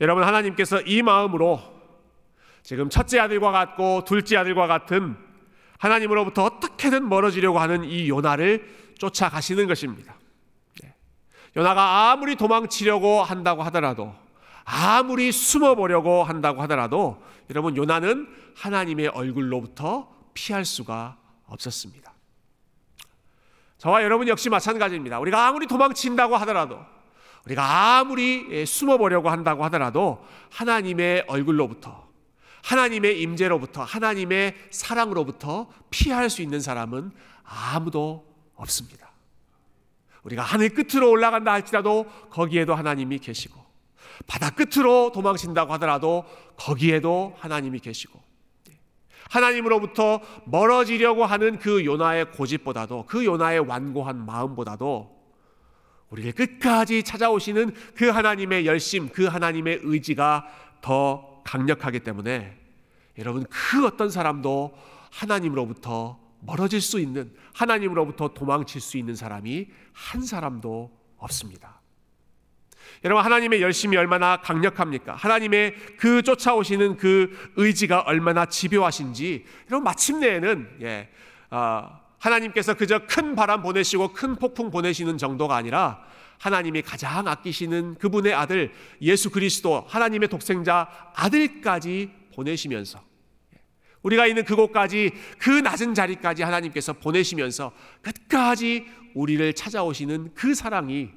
여러분 0.00 0.24
하나님께서 0.24 0.80
이 0.80 1.02
마음으로 1.02 1.60
지금 2.62 2.88
첫째 2.88 3.18
아들과 3.18 3.52
같고 3.52 4.04
둘째 4.06 4.38
아들과 4.38 4.66
같은 4.66 5.14
하나님으로부터 5.76 6.44
어떻게든 6.44 7.06
멀어지려고 7.06 7.58
하는 7.58 7.84
이 7.84 8.08
요나를 8.08 8.94
쫓아가시는 8.98 9.66
것입니다. 9.66 10.16
요나가 11.54 12.12
아무리 12.12 12.36
도망치려고 12.36 13.22
한다고 13.22 13.62
하더라도 13.64 14.14
아무리 14.64 15.32
숨어 15.32 15.74
보려고 15.74 16.22
한다고 16.22 16.62
하더라도 16.62 17.22
여러분 17.50 17.76
요나는 17.76 18.28
하나님의 18.56 19.08
얼굴로부터 19.08 20.08
피할 20.34 20.64
수가 20.64 21.16
없었습니다. 21.46 22.12
저와 23.78 24.02
여러분 24.02 24.28
역시 24.28 24.50
마찬가지입니다. 24.50 25.18
우리가 25.20 25.48
아무리 25.48 25.66
도망친다고 25.66 26.36
하더라도 26.38 26.78
우리가 27.46 27.98
아무리 27.98 28.66
숨어 28.66 28.98
보려고 28.98 29.30
한다고 29.30 29.64
하더라도 29.64 30.24
하나님의 30.50 31.24
얼굴로부터 31.26 32.08
하나님의 32.62 33.22
임재로부터 33.22 33.82
하나님의 33.82 34.54
사랑으로부터 34.70 35.68
피할 35.88 36.28
수 36.28 36.42
있는 36.42 36.60
사람은 36.60 37.10
아무도 37.42 38.26
없습니다. 38.54 39.10
우리가 40.22 40.42
하늘 40.42 40.68
끝으로 40.68 41.10
올라간다 41.10 41.52
할지라도 41.52 42.04
거기에도 42.28 42.74
하나님이 42.74 43.18
계시고 43.18 43.59
바다 44.26 44.50
끝으로 44.50 45.12
도망친다고 45.12 45.72
하더라도 45.74 46.24
거기에도 46.56 47.34
하나님이 47.38 47.80
계시고 47.80 48.20
하나님으로부터 49.28 50.20
멀어지려고 50.44 51.24
하는 51.24 51.58
그 51.58 51.84
요나의 51.84 52.32
고집보다도 52.32 53.06
그 53.06 53.24
요나의 53.24 53.60
완고한 53.60 54.24
마음보다도 54.26 55.20
우리를 56.10 56.32
끝까지 56.32 57.04
찾아오시는 57.04 57.72
그 57.94 58.08
하나님의 58.08 58.66
열심, 58.66 59.08
그 59.08 59.26
하나님의 59.26 59.80
의지가 59.82 60.46
더 60.80 61.42
강력하기 61.44 62.00
때문에 62.00 62.58
여러분 63.18 63.44
그 63.48 63.86
어떤 63.86 64.10
사람도 64.10 64.76
하나님으로부터 65.10 66.18
멀어질 66.40 66.80
수 66.80 66.98
있는 66.98 67.32
하나님으로부터 67.54 68.28
도망칠 68.28 68.80
수 68.80 68.96
있는 68.96 69.14
사람이 69.14 69.68
한 69.92 70.22
사람도 70.22 70.90
없습니다. 71.18 71.79
여러분 73.04 73.24
하나님의 73.24 73.62
열심이 73.62 73.96
얼마나 73.96 74.38
강력합니까? 74.38 75.14
하나님의 75.14 75.74
그 75.98 76.22
쫓아오시는 76.22 76.96
그 76.96 77.52
의지가 77.56 78.00
얼마나 78.00 78.46
집요하신지 78.46 79.44
여러분 79.68 79.84
마침내에는 79.84 80.68
예, 80.82 81.08
어, 81.50 82.00
하나님께서 82.18 82.74
그저 82.74 83.00
큰 83.06 83.34
바람 83.34 83.62
보내시고 83.62 84.12
큰 84.12 84.36
폭풍 84.36 84.70
보내시는 84.70 85.18
정도가 85.18 85.56
아니라 85.56 86.04
하나님이 86.38 86.82
가장 86.82 87.26
아끼시는 87.28 87.96
그분의 87.96 88.32
아들 88.32 88.72
예수 89.02 89.30
그리스도 89.30 89.84
하나님의 89.88 90.28
독생자 90.28 90.88
아들까지 91.14 92.10
보내시면서 92.34 93.02
우리가 94.02 94.26
있는 94.26 94.44
그곳까지 94.44 95.12
그 95.38 95.50
낮은 95.50 95.94
자리까지 95.94 96.42
하나님께서 96.42 96.94
보내시면서 96.94 97.72
끝까지 98.02 98.86
우리를 99.14 99.52
찾아오시는 99.52 100.32
그 100.34 100.54
사랑이 100.54 101.10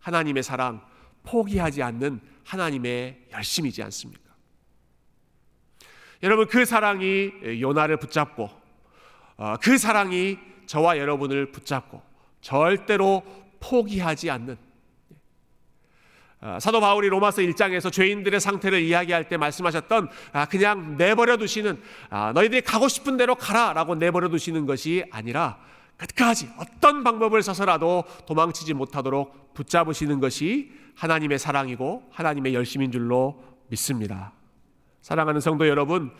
하나님의 0.00 0.42
사랑 0.42 0.80
포기하지 1.28 1.82
않는 1.82 2.20
하나님의 2.44 3.26
열심이지 3.32 3.82
않습니까? 3.84 4.22
여러분 6.22 6.46
그 6.46 6.64
사랑이 6.64 7.30
요나를 7.60 7.98
붙잡고 7.98 8.50
어, 9.36 9.54
그 9.62 9.78
사랑이 9.78 10.38
저와 10.66 10.98
여러분을 10.98 11.52
붙잡고 11.52 12.02
절대로 12.40 13.22
포기하지 13.60 14.30
않는 14.30 14.56
어, 16.40 16.58
사도 16.60 16.80
바울이 16.80 17.08
로마서 17.08 17.42
1장에서 17.42 17.92
죄인들의 17.92 18.40
상태를 18.40 18.80
이야기할 18.80 19.28
때 19.28 19.36
말씀하셨던 19.36 20.08
아, 20.32 20.46
그냥 20.46 20.96
내버려 20.96 21.36
두시는 21.36 21.80
아, 22.10 22.32
너희들이 22.32 22.62
가고 22.62 22.88
싶은 22.88 23.16
대로 23.16 23.34
가라라고 23.34 23.96
내버려 23.96 24.28
두시는 24.28 24.64
것이 24.66 25.04
아니라 25.10 25.58
끝까지 25.98 26.48
어떤 26.58 27.04
방법을 27.04 27.42
써서라도 27.42 28.04
도망치지 28.26 28.72
못하도록 28.74 29.54
붙잡으시는 29.54 30.20
것이 30.20 30.72
하나님의 30.94 31.38
사랑이고 31.38 32.04
하나님의 32.10 32.54
열심인 32.54 32.90
줄로 32.90 33.42
믿습니다. 33.68 34.32
사랑하는 35.02 35.40
성도 35.40 35.68
여러분, 35.68 36.10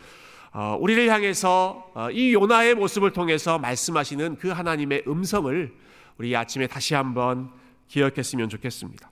어, 0.53 0.77
우리를 0.81 1.09
향해서 1.09 1.93
어, 1.95 2.11
이 2.11 2.35
요나의 2.35 2.75
모습을 2.75 3.13
통해서 3.13 3.59
말씀하시는 3.59 4.37
그 4.37 4.49
하나님의 4.49 5.05
음성을 5.07 5.75
우리 6.19 6.37
아침에 6.37 6.67
다시 6.67 6.95
한번 6.95 7.51
기억했으면 7.87 8.49
좋겠습니다. 8.49 9.11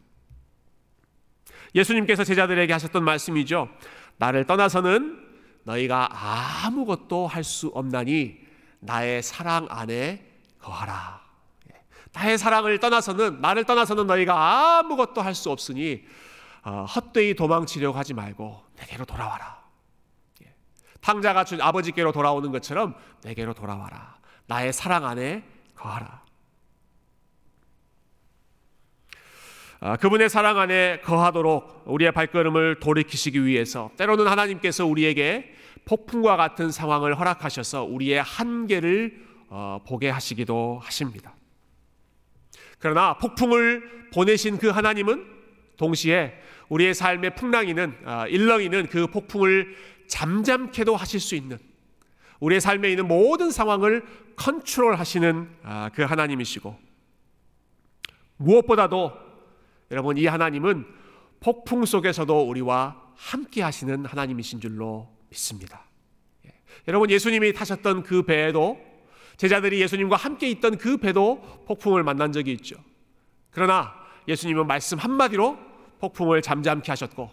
예수님께서 1.75 2.25
제자들에게 2.25 2.73
하셨던 2.73 3.05
말씀이죠. 3.05 3.69
나를 4.17 4.45
떠나서는 4.45 5.25
너희가 5.65 6.09
아무것도 6.65 7.27
할 7.27 7.45
수 7.45 7.69
없나니 7.69 8.39
나의 8.81 9.23
사랑 9.23 9.67
안에 9.69 10.25
거하라. 10.67 11.21
예. 11.71 11.83
나의 12.13 12.39
사랑을 12.39 12.79
떠나서는 12.81 13.41
나를 13.41 13.65
떠나서는 13.65 14.07
너희가 14.07 14.79
아무것도 14.79 15.23
할 15.23 15.35
수 15.35 15.51
없으니 15.51 16.05
어, 16.65 16.85
헛되이 16.85 17.35
도망치려고 17.35 17.97
하지 17.97 18.15
말고 18.15 18.65
내게로 18.77 19.05
돌아와라. 19.05 19.63
예. 20.45 20.53
탕자가 21.01 21.45
준 21.45 21.61
아버지께로 21.61 22.11
돌아오는 22.11 22.51
것처럼 22.51 22.97
내게로 23.23 23.55
돌아와라. 23.55 24.17
나의 24.47 24.73
사랑 24.73 25.05
안에 25.07 25.45
거하라. 25.77 26.27
아, 29.79 29.97
그분의 29.97 30.29
사랑 30.31 30.59
안에 30.59 31.01
거하도록 31.05 31.83
우리의 31.85 32.11
발걸음을 32.11 32.81
돌이키시기 32.81 33.45
위해서 33.45 33.91
때로는 33.97 34.27
하나님께서 34.27 34.87
우리에게 34.87 35.55
폭풍과 35.85 36.37
같은 36.37 36.73
상황을 36.73 37.17
허락하셔서 37.21 37.85
우리의 37.85 38.23
한계를 38.23 39.26
어, 39.26 39.26
보게 39.87 40.11
하시기도 40.11 40.81
하십니다. 40.83 41.35
그러나 42.79 43.17
폭풍을 43.19 44.11
보내신 44.13 44.59
그 44.59 44.69
하나님은 44.69 45.27
동시에 45.77 46.35
우리의 46.69 46.95
삶의 46.95 47.35
풍랑이는 47.37 47.99
어, 48.05 48.27
일렁이는 48.29 48.89
그 48.89 49.07
폭풍을 49.07 49.77
잠잠케도 50.09 50.97
하실 50.97 51.21
수 51.21 51.35
있는 51.35 51.59
우리의 52.41 52.61
삶에 52.61 52.91
있는 52.91 53.09
모든 53.09 53.51
상황을 53.51 54.05
컨트롤하시는 54.37 55.49
아, 55.63 55.91
그 55.95 56.03
하나님이시고 56.03 56.77
무엇보다도 58.37 59.13
여러분 59.91 60.19
이 60.19 60.27
하나님은 60.27 60.87
폭풍 61.41 61.85
속에서도 61.85 62.49
우리와 62.49 63.03
함께 63.15 63.63
하시는 63.63 64.05
하나님이신 64.05 64.61
줄로 64.61 65.09
믿습니다. 65.31 65.87
예. 66.47 66.53
여러분 66.89 67.11
예수님이 67.11 67.53
타셨던 67.55 68.03
그 68.03 68.25
배에도 68.25 68.79
제자들이 69.37 69.81
예수님과 69.81 70.17
함께 70.17 70.49
있던 70.51 70.79
그 70.79 70.97
배도 70.97 71.65
폭풍을 71.67 72.03
만난 72.03 72.33
적이 72.33 72.53
있죠. 72.53 72.77
그러나 73.51 73.95
예수님은 74.29 74.67
말씀 74.67 74.99
한마디로 74.99 75.59
폭풍을 76.01 76.43
잠잠케 76.43 76.91
하셨고 76.93 77.31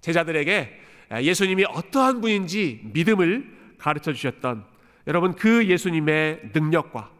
제자들에게 0.00 0.80
예수님이 1.22 1.64
어떠한 1.64 2.20
분인지 2.20 2.80
믿음을 2.92 3.76
가르쳐 3.78 4.12
주셨던 4.12 4.64
여러분 5.06 5.34
그 5.34 5.66
예수님의 5.66 6.50
능력과 6.52 7.10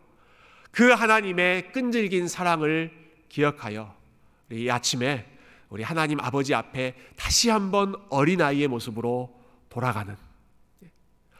그 0.70 0.90
하나님의 0.90 1.72
끈질긴 1.72 2.28
사랑을 2.28 2.90
기억하여 3.28 3.94
이 4.50 4.68
아침에 4.68 5.26
우리 5.68 5.82
하나님 5.82 6.20
아버지 6.20 6.54
앞에 6.54 6.94
다시 7.16 7.50
한번 7.50 7.94
어린아이의 8.08 8.68
모습으로 8.68 9.34
돌아가는 9.68 10.16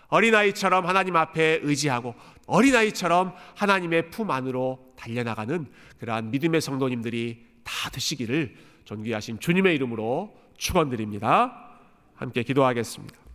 어린아이처럼 0.09 0.87
하나님 0.87 1.17
앞에 1.17 1.61
의지하고 1.63 2.15
어린아이처럼 2.47 3.35
하나님의 3.55 4.11
품 4.11 4.31
안으로 4.31 4.93
달려나가는 4.97 5.67
그러한 5.99 6.31
믿음의 6.31 6.61
성도님들이 6.61 7.45
다 7.65 7.91
되시기를 7.91 8.55
존귀하신 8.85 9.41
주님의 9.41 9.75
이름으로 9.75 10.37
축원드립니다. 10.57 11.79
함께 12.15 12.43
기도하겠습니다. 12.43 13.26